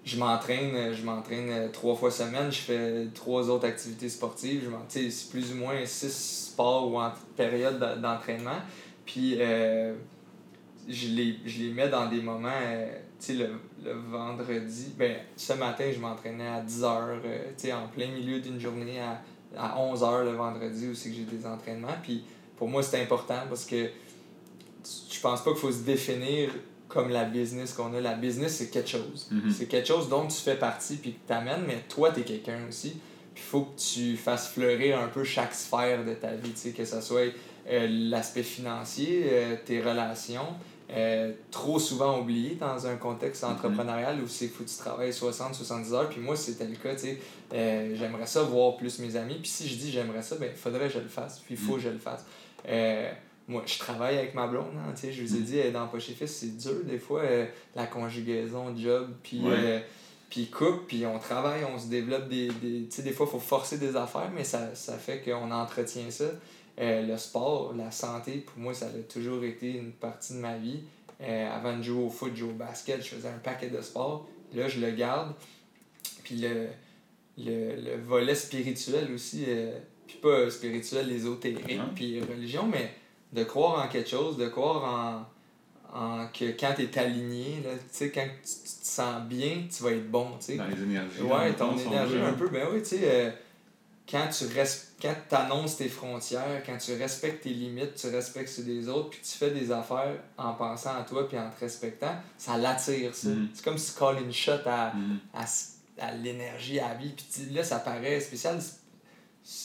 [0.05, 0.17] Tu sais.
[0.17, 4.65] Euh, je m'entraîne, je m'entraîne euh, trois fois semaine, je fais trois autres activités sportives.
[4.65, 8.61] Je c'est plus ou moins six sports ou en période d'entraînement.
[9.05, 9.95] Puis euh,
[10.89, 13.49] je les, je les mets dans des moments, euh, tu sais, le,
[13.85, 18.61] le vendredi, ben, ce matin, je m'entraînais à 10h, tu sais, en plein milieu d'une
[18.61, 19.23] journée, à,
[19.57, 21.97] à 11h le vendredi aussi que j'ai des entraînements.
[22.03, 22.25] Puis
[22.57, 23.91] pour moi, c'est important parce que
[25.11, 26.51] je pense pas qu'il faut se définir
[26.95, 28.01] comme la business qu'on a.
[28.01, 29.29] La business, c'est quelque chose.
[29.31, 29.51] Mhm.
[29.53, 32.23] C'est quelque chose dont tu fais partie puis que tu amènes, mais toi, tu es
[32.23, 32.91] quelqu'un aussi.
[33.35, 36.57] Puis il faut que tu fasses fleurir un peu chaque sphère de ta vie, tu
[36.57, 37.33] sais, que ce soit
[37.69, 40.47] euh, l'aspect financier, euh, tes relations,
[40.91, 43.51] euh, trop souvent oublié dans un contexte Mhm.
[43.53, 46.09] entrepreneurial où c'est faut que tu travailles 60-70 heures.
[46.11, 47.19] Puis moi, c'était le cas, tu sais.
[47.53, 49.37] Euh, j'aimerais ça voir plus mes amis.
[49.41, 51.41] Puis si je dis j'aimerais ça, ben il faudrait que je le fasse.
[51.41, 51.77] Puis il faut Mhm.
[51.79, 52.25] que je le fasse.
[52.69, 53.11] Euh,
[53.49, 55.45] moi, je travaille avec ma blonde, hein, tu sais, je vous ai Mhm.
[55.45, 59.51] dit, euh, dans Poche Fils, c'est dur des fois, euh, la conjugaison, job, puis Ouais.
[59.55, 59.81] euh,
[60.31, 62.49] puis couple, puis on travaille, on se développe des...
[62.49, 65.51] des tu sais, des fois, il faut forcer des affaires, mais ça, ça fait qu'on
[65.51, 66.25] entretient ça.
[66.79, 70.81] Le sport, la santé, pour moi, ça a toujours été une partie de ma vie.
[71.21, 74.27] Avant de jouer au foot, jouer au basket, je faisais un paquet de sports.
[74.53, 75.33] Là, je le garde.
[76.25, 76.67] Puis le,
[77.39, 79.45] le, le volet spirituel aussi,
[80.09, 82.91] puis pas spirituel, ésotérique, puis religion, mais
[83.35, 85.27] de croire en quelque chose, de croire
[85.93, 87.71] en, en que quand tu es aligné, là,
[88.01, 90.57] quand tu, tu te sens bien, tu vas être bon, tu sais.
[90.57, 91.21] Dans les énergies.
[91.23, 93.31] Ouais, ton énergie un peu, ben oui, tu sais, euh,
[94.11, 98.63] quand tu res- quand annonces tes frontières, quand tu respectes tes limites, tu respectes ceux
[98.63, 102.15] des autres, puis tu fais des affaires en pensant à toi puis en te respectant,
[102.39, 103.29] ça l'attire, ça.
[103.29, 103.49] Mhm.
[103.55, 105.19] C'est comme si tu colles une shot à, Mhm.
[105.35, 105.45] à,
[106.07, 108.59] à l'énergie, à la vie, puis là, ça paraît spécial.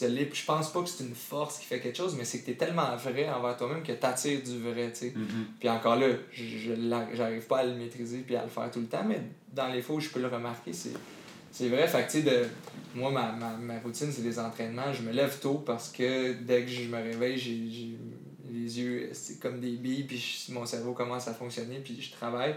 [0.02, 2.46] L'est- Je pense pas que c'est une force qui fait quelque chose, mais c'est que
[2.46, 5.14] tu es tellement vrai envers toi-même que tu attires du vrai, tu sais.
[5.16, 5.46] Mhm.
[5.60, 6.74] Puis encore là, je, je
[7.14, 9.22] j'arrive pas à le maîtriser puis à le faire tout le temps, mais
[9.54, 10.92] dans les fois où je peux le remarquer, c'est,
[11.52, 11.88] c'est vrai.
[11.88, 12.46] Fait que, tu sais, de,
[12.94, 14.92] moi, ma, ma, ma routine, c'est les entraînements.
[14.92, 17.98] Je me lève tôt parce que dès que je me réveille, j'ai,
[18.52, 22.12] les yeux c'est comme des billes, puis je- mon cerveau commence à fonctionner, puis je
[22.12, 22.56] travaille.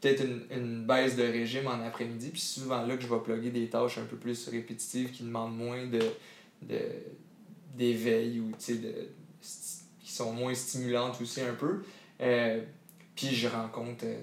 [0.00, 3.50] Peut-être une, une baisse de régime en après-midi, puis souvent là que je vais plugger
[3.50, 6.00] des tâches un peu plus répétitives qui demandent moins de
[7.74, 9.08] d'éveil ou tu sais, de,
[10.00, 11.82] qui sont moins stimulantes aussi un peu.
[12.20, 12.60] Euh,
[13.14, 14.20] puis je rencontre euh,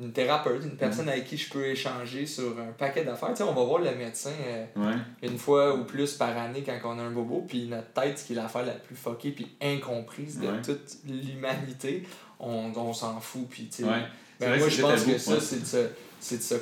[0.00, 3.30] une, thérapeute, une personne avec qui je peux échanger sur un paquet d'affaires.
[3.30, 4.96] Tu sais, on va voir le médecin euh, Ouais.
[5.22, 8.24] une fois ou plus par année quand on a un bobo, puis notre tête, ce
[8.24, 10.62] qui est l'affaire la plus fuckée puis incomprise de Ouais.
[10.62, 12.04] toute l'humanité,
[12.38, 13.46] on, on s'en fout.
[13.48, 14.02] Puis, Ouais.
[14.38, 15.86] Ben, moi, je pense que ça, c'est de se,
[16.18, 16.54] c'est de se,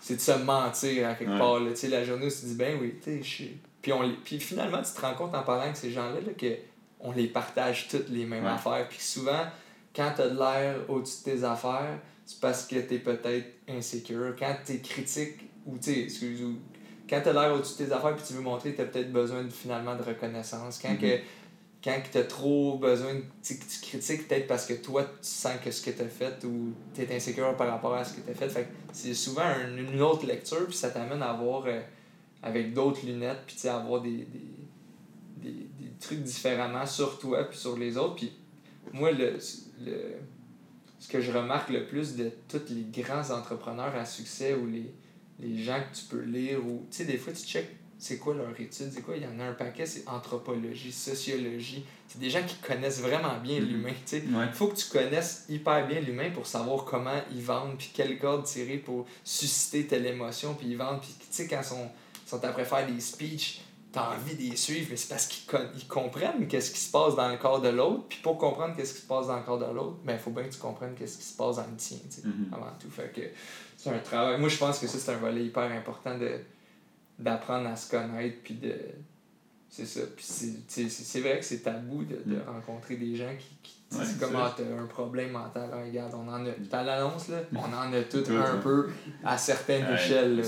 [0.00, 1.60] c'est de se mentir à quelque part.
[1.60, 1.70] Là.
[1.90, 3.50] La journée tu te dis, ben oui, tu sais,
[3.84, 6.32] Puis, on les- puis finalement, tu te rends compte en parlant avec ces gens-là là,
[6.32, 6.56] que
[7.00, 8.50] on les partage toutes les mêmes Ouais.
[8.50, 8.88] affaires.
[8.88, 9.44] Puis souvent,
[9.94, 13.46] quand tu as de l'air au-dessus de tes affaires, c'est parce que tu es peut-être
[13.68, 14.34] insécure.
[14.38, 16.54] Quand tu es critique, ou tu sais, excuse, ou
[17.08, 18.86] quand tu as l'air au-dessus de tes affaires puis tu veux montrer que tu as
[18.86, 20.78] peut-être besoin de, finalement de reconnaissance.
[20.80, 20.98] Quand Mhm.
[20.98, 21.18] que
[21.84, 25.56] quand tu as trop besoin, de- tu tu critiques peut-être parce que toi, tu sens
[25.62, 28.22] que ce que tu as fait ou tu es insécure par rapport à ce que
[28.22, 28.48] tu as fait.
[28.48, 31.82] fait que c'est souvent un- une autre lecture, puis ça t'amène à voir euh,
[32.44, 34.40] avec d'autres lunettes, puis tu sais, à voir des, des,
[35.38, 38.16] des, des trucs différemment sur toi puis sur les autres.
[38.16, 38.32] Puis
[38.92, 39.38] moi, le,
[39.84, 40.00] le,
[40.98, 44.92] ce que je remarque le plus de tous les grands entrepreneurs à succès ou les,
[45.40, 47.66] les gens que tu peux lire, ou tu sais, des fois, tu check
[47.96, 51.84] c'est quoi leur étude, c'est quoi, il y en a un paquet, c'est anthropologie, sociologie.
[52.06, 53.66] C'est des gens qui connaissent vraiment bien Mhm.
[53.68, 54.24] l'humain, tu sais.
[54.26, 54.44] Ouais.
[54.46, 58.18] Il faut que tu connaisses hyper bien l'humain pour savoir comment ils vendent, puis quelle
[58.18, 61.00] corde tirer pour susciter telle émotion, puis ils vendent.
[61.00, 61.88] Puis tu sais, quand ils sont,
[62.38, 63.60] sont après faire des speeches,
[63.92, 67.14] t'as envie de les suivre, mais c'est parce qu'ils con- comprennent qu'est-ce qui se passe
[67.14, 68.04] dans le corps de l'autre.
[68.08, 70.30] Puis pour comprendre qu'est-ce qui se passe dans le corps de l'autre, ben, il faut
[70.30, 72.48] bien que tu comprennes qu'est-ce qui se passe dans le tien, tu sais, Mhm.
[72.52, 72.90] avant tout.
[72.90, 73.20] Fait que
[73.76, 74.40] c'est un travail.
[74.40, 76.40] Moi, je pense que ça, c'est un volet hyper important de
[77.18, 78.74] d'apprendre à se connaître, puis de
[79.76, 80.00] c'est ça.
[80.14, 82.42] Puis c'est vrai que c'est tabou de, de mm.
[82.46, 85.68] rencontrer des gens qui, qui disent comment tu as un problème mental.
[85.72, 86.50] regarde, on en a.
[86.70, 88.90] T'as l'annonce, là, on en a tout, un peu
[89.24, 90.40] à certaines échelles.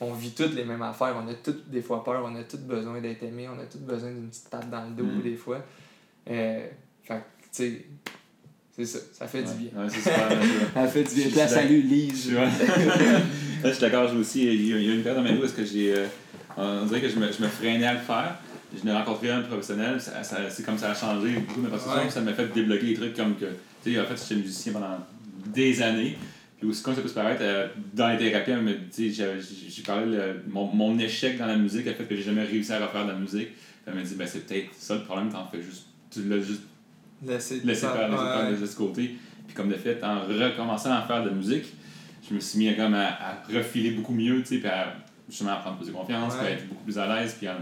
[0.00, 2.58] on vit toutes les mêmes affaires, on a toutes des fois peur, on a tous
[2.58, 5.22] besoin d'être aimé, on a tous besoin d'une petite tape dans le dos mm.
[5.22, 5.64] des fois.
[6.30, 6.68] Euh,
[7.02, 7.86] fait tu sais.
[8.76, 9.88] C'est ça, ça fait du bien.
[9.88, 10.28] Super.
[10.74, 11.48] ça fait du bien.
[11.48, 12.30] salut Lise.
[13.64, 14.46] je suis d'accord, aussi.
[14.46, 15.92] Il y a une période dans ma vie où est-ce que j'ai.
[15.92, 16.06] Euh,
[16.56, 18.38] on dirait que je me, je me freinais à le faire
[18.78, 22.10] je n'ai rencontré un professionnel, ça, ça, c'est comme ça a changé beaucoup ma perception,
[22.10, 23.46] ça m'a fait débloquer des trucs comme que,
[23.82, 24.98] tu sais, en fait, j'étais musicien pendant
[25.46, 26.16] des années,
[26.58, 28.52] puis aussi, comme ça peut se paraître, euh, dans les thérapies,
[28.96, 29.14] j'ai,
[29.68, 32.72] j'ai parlé, de mon, mon échec dans la musique, le fait que j'ai jamais réussi
[32.72, 33.48] à refaire de la musique,
[33.86, 36.62] elle m'a dit, ben, c'est peut-être ça le problème, t'en fais juste, tu l'as juste
[37.26, 39.16] laissé, laissé faire, laissé faire de ce côté.
[39.46, 41.64] Puis comme de fait, en recommençant à faire de la musique,
[42.28, 44.94] je me suis mis comme à, à refiler beaucoup mieux, tu sais, puis à
[45.28, 47.54] justement à prendre plus de confiance, puis à être beaucoup plus à l'aise, puis en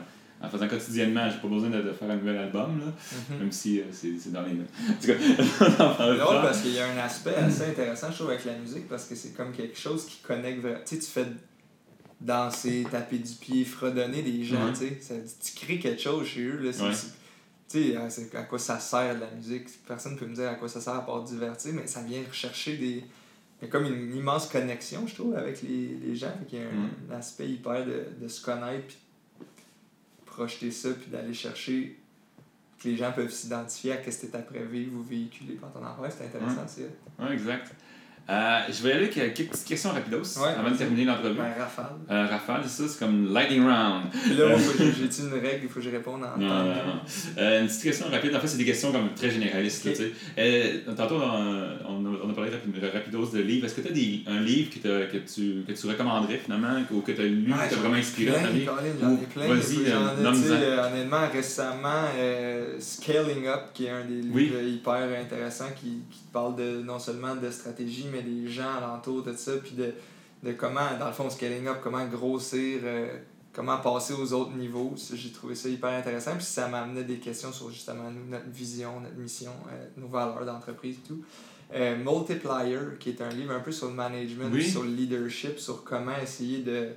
[0.47, 1.29] faisant quotidiennement.
[1.31, 2.87] J'ai pas besoin de, faire un nouvel album, là,
[3.31, 3.39] mhm.
[3.39, 4.53] même si euh, c'est dans les.
[4.53, 5.15] En tout cas,
[5.99, 8.89] C'est drôle parce qu'il y a un aspect assez intéressant, je trouve, avec la musique,
[8.89, 10.63] parce que c'est comme quelque chose qui connecte.
[10.87, 11.27] Tu sais, tu fais
[12.21, 15.25] danser, taper du pied, fredonner des gens, tu sais.
[15.43, 16.71] Tu crées quelque chose chez eux, là.
[17.69, 19.69] Tu sais, à quoi ça sert la musique?
[19.87, 22.23] Personne ne peut me dire à quoi ça sert à part divertir, mais ça vient
[22.27, 23.05] rechercher des.
[23.61, 26.33] Il y a comme une immense connexion, je trouve, avec les, les gens.
[26.51, 27.19] Il y a un, mm.
[27.19, 28.95] aspect hyper de, de se connaître
[30.39, 31.99] projeter ça, puis d'aller chercher
[32.79, 35.85] que les gens peuvent s'identifier à ce que tu après vivre ou véhiculer pendant ton
[35.85, 36.15] enfance.
[36.17, 37.75] C'est intéressant, c'est Oui, exact.
[38.31, 41.39] Euh, je vais aller avec quelques petites questions rapidos avant de terminer l'entrevue.
[41.39, 41.87] Ben, rafale.
[42.11, 44.05] Euh, rafale, c'est ça, c'est comme lightning round.
[44.37, 47.01] là, euh, j'ai une règle, il faut que je réponde en non, non, non.
[47.39, 48.37] Euh, une petite question rapide.
[48.37, 49.83] En fait, c'est des questions comme très généralistes.
[49.87, 49.93] Là,
[50.39, 52.51] euh, tantôt, on, on, a parlé
[52.93, 53.65] rapidos de livres.
[53.65, 53.89] Est-ce que tu
[54.27, 57.47] as un livre que, que, tu, que tu recommanderais finalement ou que tu as lu
[57.47, 58.67] qui t'a vraiment inspiré dans ta vie?
[59.01, 59.55] J'en ai plein.
[59.55, 62.05] Vas-y, honnêtement, récemment,
[62.79, 67.35] Scaling Up, qui est un des livres hyper intéressants qui, qui parle de, non seulement
[67.35, 69.93] de stratégie, mais des gens alentour de ça, puis de,
[70.43, 73.19] de comment, dans le fond, scaling up, comment grossir, euh,
[73.53, 74.95] comment passer aux autres niveaux.
[75.13, 79.17] J'ai trouvé ça hyper intéressant, puis ça m'amenait des questions sur justement notre vision, notre
[79.17, 81.23] mission, euh, nos valeurs d'entreprise et tout.
[81.75, 85.85] Euh, Multiplier, qui est un livre un peu sur le management, sur le leadership, sur
[85.85, 86.89] comment essayer de.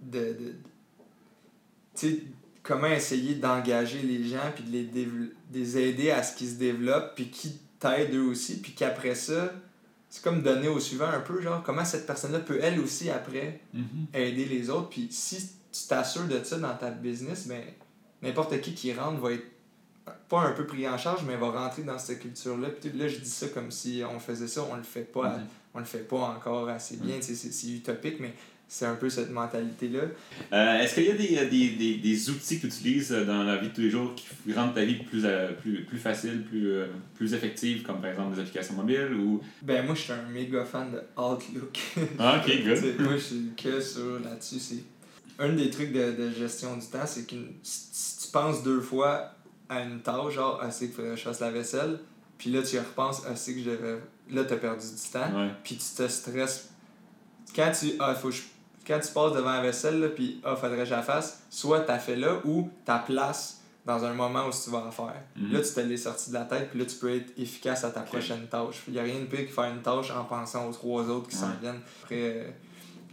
[0.00, 0.54] de, de
[1.94, 2.32] tu
[2.62, 5.08] comment essayer d'engager les gens, puis de les,
[5.52, 9.52] les aider à ce qu'ils se développent, puis qui t'aide eux aussi, puis qu'après ça,
[10.12, 13.60] c'est comme donner au suivant un peu, genre, comment cette personne-là peut elle aussi après
[13.72, 14.08] mhm.
[14.12, 14.90] aider les autres.
[14.90, 15.38] Puis si
[15.72, 17.62] tu t'assures de ça dans ta business, ben
[18.20, 19.46] n'importe qui qui rentre va être
[20.28, 22.68] pas un peu pris en charge, mais va rentrer dans cette culture-là.
[22.68, 25.46] Puis là, je dis ça comme si on faisait ça, on le fait pas, mhm.
[25.72, 27.22] on le fait pas encore assez bien, mhm.
[27.22, 28.34] c'est utopique, mais
[28.72, 30.00] c'est un peu cette mentalité-là.
[30.54, 33.22] Euh, est-ce qu'il y a des, euh, des, des, des, outils que tu utilises euh,
[33.26, 35.26] dans la vie de tous les jours qui rendent ta vie plus,
[35.60, 36.72] plus, plus facile, plus,
[37.14, 39.42] plus effective, comme par exemple des applications mobiles ou...
[39.60, 41.78] Ben moi, je suis un méga fan de Outlook.
[42.18, 43.00] Ah, ok, good.
[43.00, 44.58] moi, je suis que sur là-dessus.
[44.58, 44.84] C'est
[45.38, 49.34] un des trucs de, de gestion du temps, c'est que si tu penses deux fois
[49.68, 51.98] à une tâche, genre, ah, c'est que je fasse la vaisselle,
[52.38, 53.98] puis là, tu y repenses, ah, c'est que je devrais...
[54.30, 56.72] Là, tu as perdu du temps, puis tu te stresses
[57.54, 58.30] quand tu ah, faut
[58.86, 61.90] quand tu passes devant la vaisselle, puis ah, faudrait que je la fasse, soit tu
[61.90, 65.22] as fait là ou ta place dans un moment où tu vas en faire.
[65.36, 65.52] Mhm.
[65.52, 67.90] Là, tu te l'es sorti de la tête, puis là, tu peux être efficace à
[67.90, 68.82] ta prochaine tâche.
[68.86, 71.28] Il n'y a rien de pire que faire une tâche en pensant aux trois autres
[71.28, 71.80] qui s'en viennent.
[72.02, 72.50] Après, euh,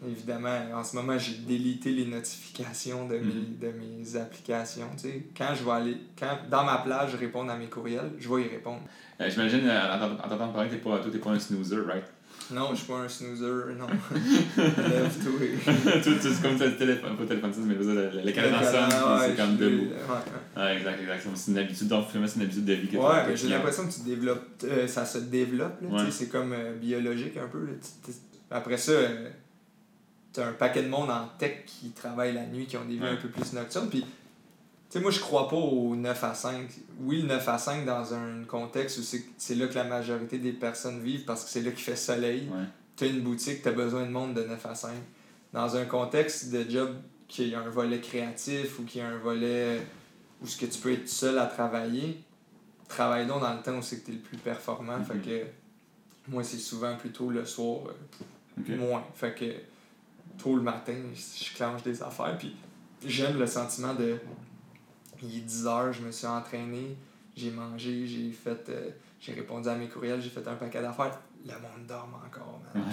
[0.08, 3.58] évidemment, en ce moment, j'ai délité les notifications de, mes, mhm.
[3.60, 4.90] de mes applications.
[5.36, 8.44] Quand je vais aller, quand dans ma plage, je réponds à mes courriels, je vais
[8.44, 8.82] y répondre.
[9.20, 12.06] Euh, j'imagine, euh, en t'entendant parler, tu n'es pas, pas un snoozer, right?
[12.52, 13.88] Non, je suis pas un snoozer, non.
[14.58, 15.48] Lève-toi.
[16.22, 18.90] c'est comme le téléphone, pas le téléphone, mais le, le sonne,
[19.22, 19.86] c'est comme debout.
[19.86, 20.62] Ouais.
[20.62, 21.28] ouais, exact, exact.
[21.36, 23.94] C'est une habitude, donc c'est une habitude de vie que Ouais, mais j'ai l'impression que
[23.94, 27.68] tu développes, euh, ça se développe, là, c'est comme euh, biologique un peu.
[28.50, 29.30] Après ça, euh,
[30.34, 32.96] tu as un paquet de monde en tech qui travaille la nuit, qui ont des
[32.96, 34.04] vies un peu plus nocturnes, puis
[34.90, 36.68] sais, moi, je crois pas au 9 à 5.
[37.02, 39.02] Oui, le 9 à 5 dans un contexte où
[39.38, 42.50] c'est là que la majorité des personnes vivent parce que c'est là qu'il fait soleil.
[42.96, 44.92] Tu as une boutique, tu as besoin de monde de 9 à 5.
[45.54, 46.96] Dans un contexte de job
[47.28, 49.82] qui a un volet créatif ou qui a un volet
[50.42, 52.22] où ce que tu peux être seul à travailler,
[52.88, 55.02] travaille donc dans le temps où c'est que tu es le plus performant.
[55.04, 55.46] Fait que
[56.28, 59.04] moi, c'est souvent plutôt le soir, euh, moins.
[59.16, 62.38] Fait que tôt le matin, je clenche des affaires.
[62.38, 62.56] Puis
[63.06, 64.18] j'aime le sentiment de
[65.24, 66.96] il est 10 heures, je me suis entraîné,
[67.36, 68.90] j'ai mangé, j'ai fait euh,
[69.22, 71.20] j'ai répondu à mes courriels, j'ai fait un paquet d'affaires.
[71.46, 72.84] Le monde dorme encore, man.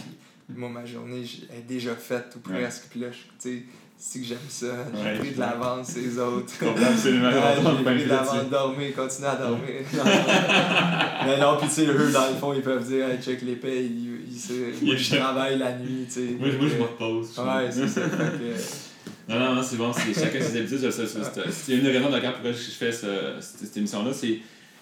[0.48, 2.84] moi, ma journée est déjà faite ou presque.
[2.90, 3.62] Puis là, tu sais,
[3.98, 4.66] c'est que j'aime ça.
[4.94, 6.52] J'ai Ouais, pris de l'avance ces autres.
[6.64, 7.28] Absolument.
[7.28, 9.68] Ouais, j'ai pris de l'avance, dormir, continuer à dormir.
[9.94, 10.04] Non,
[11.26, 13.56] mais non, pis tu sais, eux, dans le fond, ils peuvent dire, hey, check les
[13.56, 16.36] payes, ils, ils, se- moi, je travaille la nuit, tu sais.
[16.38, 17.38] Moi, moi, je me repose.
[17.38, 18.02] Ouais, c'est ça.
[18.08, 18.54] Fait que,
[19.28, 20.90] Non, non, non, c'est bon, c'est chacun ses habitudes.
[21.50, 23.06] C'est une des raisons de laquelle pourquoi je fais ce-
[23.40, 24.12] cette, cette émission-là.
[24.12, 24.38] c'est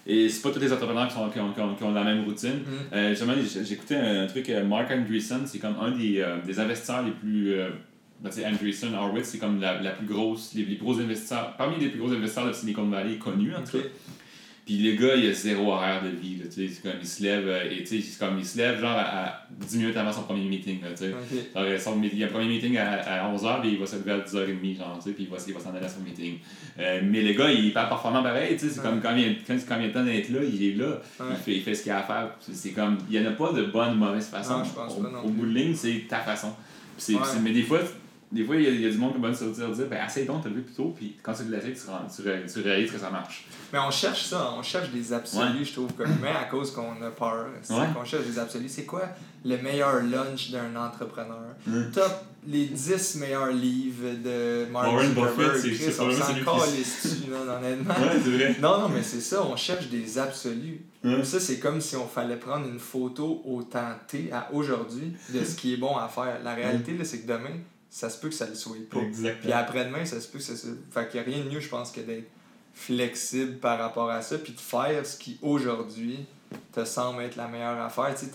[0.06, 2.04] Et c'est pas tous les entrepreneurs qui, sont, qui, ont, qui, ont, qui ont la
[2.04, 2.58] même routine.
[2.58, 3.32] mm, Euh, justement,
[3.64, 7.52] j'écoutais un truc, euh, Mark Andreessen, c'est comme un des, euh, des investisseurs les plus.
[7.54, 7.70] Euh,
[8.20, 11.78] ben, Andreessen, Horowitz, c'est comme la, la plus grosse, les, les plus gros investisseurs, parmi
[11.80, 13.84] les plus gros investisseurs de Silicon Valley connus en tout cas.
[14.66, 17.06] Puis le gars, il a zéro horaire de vie, là, tu sais, c'est comme il
[17.06, 19.76] se lève, euh, et tu sais, c'est comme il se lève genre à, à 10
[19.76, 21.10] minutes avant son premier meeting, là, tu sais.
[21.12, 21.38] Ok.
[21.54, 22.92] Genre, euh, son, il y a un premier meeting à,
[23.26, 25.36] à 11h, puis il va se lever à 10h30, genre, tu sais, puis il va,
[25.46, 26.38] il va s'en aller à son meeting.
[26.78, 28.86] Euh, mais le gars, il est pas performant pareil, tu sais, c'est Ouais.
[28.86, 31.26] comme quand il, quand, quand il le temps d'être là, il est là, Ouais.
[31.32, 32.30] il, fait, il fait ce qu'il a à faire.
[32.40, 34.60] C'est- comme, il n'y en a pas de bonne ou mauvaise façon.
[34.60, 35.32] Non, je pense au, pas non au plus.
[35.32, 36.54] bout de ligne, c'est ta façon.
[37.10, 37.16] Ouais.
[37.42, 37.80] mais des fois,
[38.34, 40.26] des fois, il y, y a du monde qui va se dire, dire ben, essaye
[40.26, 42.60] donc de te lever plus tôt, puis quand tu l'essayes, tu, rends- tu, ré- tu
[42.60, 43.46] réalises que ça marche.
[43.72, 47.00] Mais on cherche ça, on cherche des absolus, je trouve, comme humain, à cause qu'on
[47.02, 47.46] a peur.
[47.62, 47.86] C'est Ouais.
[47.94, 48.68] qu'on cherche des absolus.
[48.68, 49.02] C'est quoi
[49.44, 51.54] le meilleur lunch d'un entrepreneur?
[51.66, 51.90] Mm.
[51.92, 52.12] Top
[52.46, 55.56] les 10 meilleurs livres de Mark Zuckerberg.
[55.56, 56.34] C'est- Chris, c'est on s'en
[57.30, 57.94] là, honnêtement?
[57.94, 58.56] Ouais, c'est vrai.
[58.60, 60.80] Non, non, mais c'est ça, on cherche des absolus.
[61.02, 61.24] Ouais.
[61.24, 65.42] Ça, c'est comme si on fallait prendre une photo au temps T à aujourd'hui de
[65.44, 66.38] ce qui est bon à faire.
[66.44, 67.50] La réalité, là, c'est que demain,
[67.96, 68.98] ça se peut que ça le soit pas.
[68.98, 69.54] Puis Exactement.
[69.54, 70.66] après-demain, ça se peut que ça se.
[70.90, 72.28] Fait qu'il n'y a rien de mieux, je pense, que d'être
[72.74, 76.26] flexible par rapport à ça, puis de faire ce qui aujourd'hui
[76.72, 78.12] te semble être la meilleure affaire.
[78.18, 78.32] Tu sais,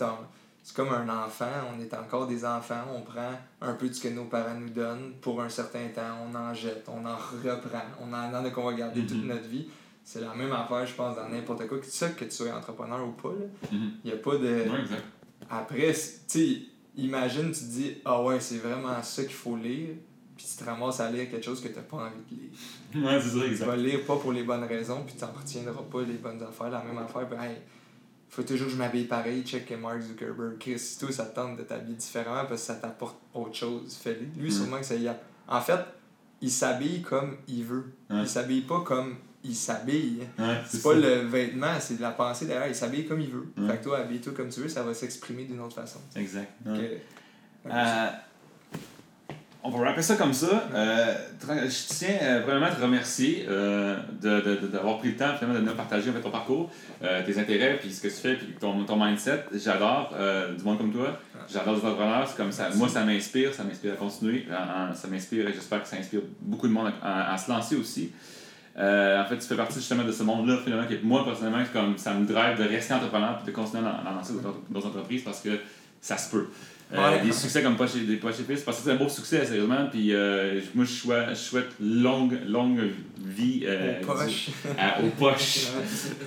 [0.62, 1.44] c'est comme un enfant,
[1.76, 4.70] on est encore des enfants, on prend un peu de ce que nos parents nous
[4.70, 8.64] donnent pour un certain temps, on en jette, on en reprend, on en a qu'on
[8.64, 9.26] va garder toute Mhm.
[9.28, 9.68] notre vie.
[10.04, 11.78] C'est la même affaire, je pense, dans n'importe quoi.
[11.82, 13.28] C'est ça que tu sois entrepreneur ou pas.
[13.70, 13.90] Mhm.
[14.04, 14.38] Il n'y a pas de.
[14.70, 15.04] Ouais, exact.
[15.50, 16.62] Après, tu sais,
[16.96, 19.90] imagine, tu te dis, ah ouais, c'est vraiment ça qu'il faut lire,
[20.36, 23.06] puis tu te ramasses à lire quelque chose que tu n'as pas envie de lire.
[23.10, 23.66] Ouais, c'est ça, Tu exact.
[23.66, 26.70] vas lire pas pour les bonnes raisons, puis tu n'en retiendras pas les bonnes affaires,
[26.70, 27.28] la même affaire.
[27.28, 27.56] Puis, hey,
[28.28, 30.56] faut toujours que je m'habille pareil, check que Mark Zuckerberg.
[30.58, 34.26] Chris, toi, ça te tente de t'habiller différemment parce que ça t'apporte autre chose, fais-le.
[34.40, 34.52] Lui, Mm.
[34.52, 35.18] sûrement que ça y a.
[35.48, 35.80] En fait,
[36.40, 37.92] il s'habille comme il veut.
[38.08, 38.20] Ouais.
[38.22, 40.20] Il s'habille pas comme il s'habille.
[40.38, 42.68] Ouais, C'est pas le vêtement, c'est de la pensée derrière.
[42.68, 43.46] Il s'habille comme il veut.
[43.58, 43.68] Ouais.
[43.72, 46.00] Fait que toi, habille-toi comme tu veux, ça va s'exprimer d'une autre façon.
[46.16, 46.50] Exact.
[46.66, 47.02] Ouais.
[47.66, 48.06] Euh,
[49.62, 50.68] on va rappeler ça comme ça.
[50.74, 51.14] Euh,
[51.46, 55.34] je tiens euh, vraiment à te remercier euh, de- de- de- d'avoir pris le temps
[55.38, 56.70] finalement de nous partager en fait, ton parcours,
[57.02, 59.44] euh, tes intérêts, puis ce que tu fais, puis ton, ton mindset.
[59.52, 61.18] J'adore euh, du monde comme toi.
[61.52, 62.26] J'adore les entrepreneurs.
[62.26, 62.64] C'est comme ça.
[62.64, 62.78] Merci.
[62.78, 64.46] Moi, ça m'inspire, ça m'inspire à continuer.
[64.94, 67.76] Ça m'inspire et j'espère que ça inspire beaucoup de monde à, à- à se lancer
[67.76, 68.12] aussi.
[68.78, 71.98] Euh, en fait, tu fais partie justement de ce monde-là, finalement, que moi, personnellement, comme
[71.98, 74.32] ça me drive de rester entrepreneur et de continuer à, lancer
[74.70, 75.58] d'autres entreprises parce que
[76.00, 76.46] ça se peut.
[76.92, 77.20] Euh, Ouais.
[77.24, 79.86] Des succès comme Poche des Poche Épices, parce que c'est un beau succès, sérieusement.
[79.92, 82.80] Puis euh, moi, je souhaite, je souhaite longue, longue
[83.24, 83.64] vie
[84.02, 84.48] Aux poches.
[84.76, 85.68] à- aux poches.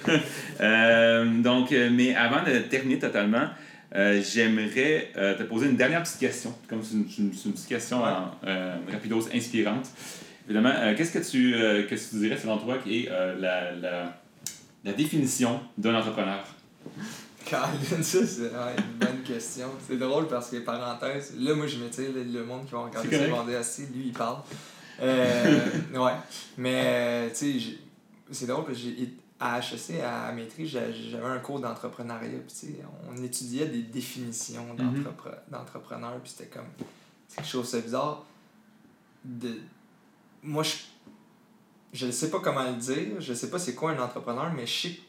[1.44, 3.48] Donc, mais avant de terminer totalement,
[3.94, 8.10] j'aimerais te poser une dernière petite question, comme c'est une, une- petite question Ouais.
[8.10, 9.88] en, rapidos inspirante.
[10.46, 13.36] Évidemment, euh, qu'est-ce que tu, euh, qu'est-ce que tu dirais selon toi qui est euh,
[13.40, 14.22] la, la,
[14.84, 16.44] la définition d'un entrepreneur?
[17.50, 19.68] Colin, ça, c'est ouais, une bonne question.
[19.88, 23.10] C'est drôle parce que, parenthèse, là, moi, je me tire le, monde qui va regarder
[23.10, 24.38] dire, Ah, si, lui, il parle.
[25.02, 26.12] Ouais.
[26.58, 27.68] Mais, tu sais,
[28.32, 32.30] c'est drôle parce que j'ai à HEC, à maîtrise, j'a- j'avais un cours d'entrepreneuriat.
[32.48, 32.76] Puis, tu sais,
[33.12, 34.78] on étudiait des définitions Mhm.
[35.04, 36.20] d'entrepre- d'entrepreneurs.
[36.24, 36.68] Puis, c'était comme.
[37.28, 38.26] C'est quelque chose de bizarre.
[39.26, 39.50] De...
[40.44, 40.64] Moi,
[41.94, 42.06] je.
[42.06, 43.20] Ne sais pas comment le dire.
[43.20, 45.02] Je sais pas c'est quoi un entrepreneur, mais je sais que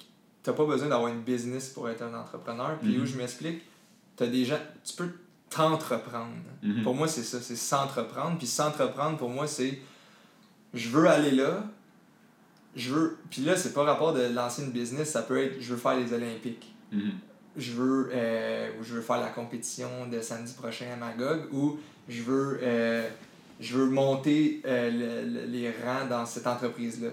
[0.42, 2.78] t'as pas besoin d'avoir une business pour être un entrepreneur.
[2.78, 3.02] Puis Mhm.
[3.02, 3.62] où je m'explique,
[4.16, 4.58] t'as des gens.
[4.84, 5.08] Tu peux
[5.50, 6.32] t'entreprendre.
[6.62, 6.82] Mhm.
[6.82, 8.36] Pour moi, c'est ça, c'est s'entreprendre.
[8.38, 9.78] Puis s'entreprendre, pour moi, c'est
[10.74, 11.64] je veux aller là,
[12.76, 13.16] je veux.
[13.30, 15.96] Puis là, c'est pas rapport de lancer une business, ça peut être je veux faire
[15.96, 17.12] les Olympiques, Mhm.
[17.56, 21.78] je veux, euh, ou je veux faire la compétition de samedi prochain à Magog, ou
[22.08, 23.08] je veux, euh,
[23.60, 27.10] je veux monter euh, le- le- les rangs dans cette entreprise-là.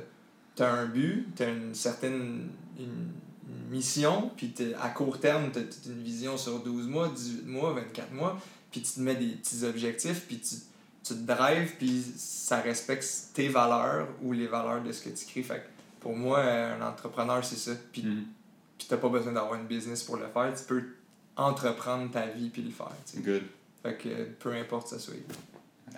[0.56, 3.10] Tu as un but, tu as une certaine une,
[3.48, 5.62] une mission, puis à court terme, tu as
[5.92, 8.40] une vision sur 12 mois, 18 mois, 24 mois,
[8.72, 10.56] puis tu te mets des petits objectifs, puis tu,
[11.04, 15.26] tu te drives, puis ça respecte tes valeurs ou les valeurs de ce que tu
[15.26, 15.44] crées.
[15.44, 15.68] Fait que
[16.02, 17.72] pour moi, euh, un entrepreneur, c'est ça.
[17.92, 18.26] Puis Mhm.
[18.78, 20.54] puis t'as pas besoin d'avoir une business pour le faire.
[20.58, 20.84] Tu peux
[21.38, 22.92] entreprendre ta vie puis le faire.
[23.06, 23.24] tu sais.
[23.24, 23.44] Good.
[23.84, 25.14] Fait que peu importe ça soit.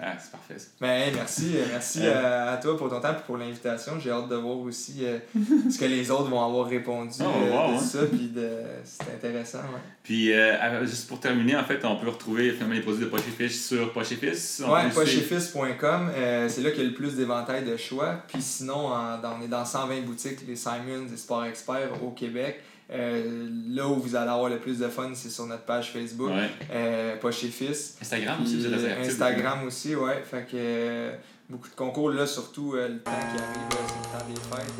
[0.02, 0.58] Ah, c'est parfait.
[0.58, 0.68] ça.
[0.82, 2.12] Ben, merci, euh, merci Euh.
[2.14, 3.94] euh, à toi pour ton temps et pour l'invitation.
[4.00, 5.20] J'ai hâte de voir aussi euh,
[5.70, 7.80] ce que les autres vont avoir répondu Oh, euh, wow, de hein.
[7.80, 8.00] ça.
[8.12, 8.50] Puis de...
[8.84, 9.60] c'est intéressant.
[9.60, 13.10] Ouais, Puis, euh, juste pour terminer, en fait, on peut retrouver finalement les produits de
[13.10, 14.62] Poche et Fiche sur Poche et Fils.
[14.66, 17.78] On ouais peut aussi- pochefils.com, euh, c'est là qu'il y a le plus d'éventail de
[17.78, 18.24] choix.
[18.28, 22.10] Puis sinon, en- dans- on est dans 120 boutiques, les Simons et Sport Expert au
[22.12, 22.62] Québec.
[22.92, 26.30] Euh, là où vous allez avoir le plus de fun, c'est sur notre page Facebook,
[26.30, 26.50] Ouais.
[26.72, 27.96] euh, Poche et Fils.
[28.02, 29.12] Instagram Puis, aussi, vous êtes assez actifs.
[29.14, 30.24] Instagram aussi, ouais.
[30.30, 31.12] Fait que euh,
[31.50, 34.74] beaucoup de concours, là, surtout euh, le temps qui arrive, c'est le temps des fêtes.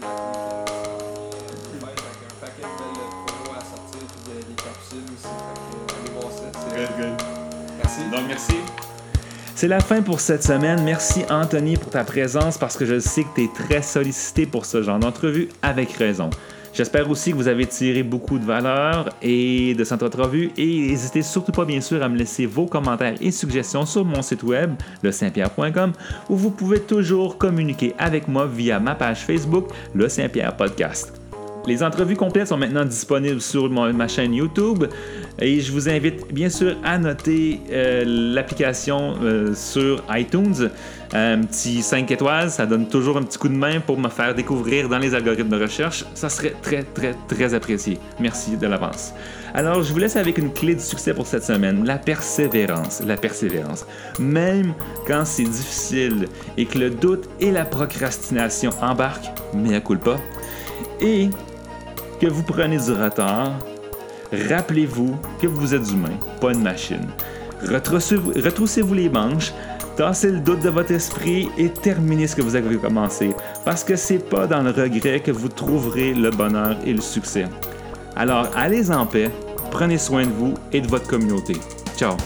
[0.00, 0.28] Black
[1.72, 5.28] les fêtes, fait qu'un paquet de belles promos à sortir, puis de- des capsules aussi.
[5.28, 6.46] Fait que allez voir ça.
[6.52, 7.22] c'est- Good, good.
[7.82, 8.00] Merci.
[8.10, 8.54] Donc, merci.
[9.54, 10.82] C'est la fin pour cette semaine.
[10.84, 14.64] Merci Anthony pour ta présence parce que je sais que tu es très sollicité pour
[14.66, 16.30] ce genre d'entrevue avec raison.
[16.78, 21.22] J'espère aussi que vous avez tiré beaucoup de valeur et de cette entrevue et n'hésitez
[21.22, 24.74] surtout pas bien sûr à me laisser vos commentaires et suggestions sur mon site web
[25.02, 25.90] le saint-pierre.com
[26.28, 31.20] où vous pouvez toujours communiquer avec moi via ma page Facebook le Saint-Pierre Podcast.
[31.66, 34.84] Les entrevues complètes sont maintenant disponibles sur ma chaîne YouTube
[35.40, 40.70] et je vous invite bien sûr à noter euh, l'application euh, sur iTunes.
[41.12, 44.34] Un petit 5 étoiles, ça donne toujours un petit coup de main pour me faire
[44.34, 46.04] découvrir dans les algorithmes de recherche.
[46.14, 47.98] Ça serait très très très apprécié.
[48.20, 49.14] Merci de l'avance.
[49.54, 53.02] Alors je vous laisse avec une clé du succès pour cette semaine, la persévérance.
[53.06, 53.86] La persévérance.
[54.18, 54.74] Même
[55.06, 56.28] quand c'est difficile
[56.58, 60.16] et que le doute et la procrastination embarquent, mais à culpa.
[61.00, 61.30] Et
[62.20, 63.58] que vous prenez du retard,
[64.50, 67.06] rappelez-vous que vous êtes humain, pas une machine.
[67.62, 69.52] Retroussez-vous les manches,
[69.98, 73.34] tassez le doute de votre esprit et terminez ce que vous avez commencé.
[73.64, 77.46] Parce que c'est pas dans le regret que vous trouverez le bonheur et le succès.
[78.14, 79.28] Alors allez en paix,
[79.72, 81.56] prenez soin de vous et de votre communauté.
[81.96, 82.16] Ciao!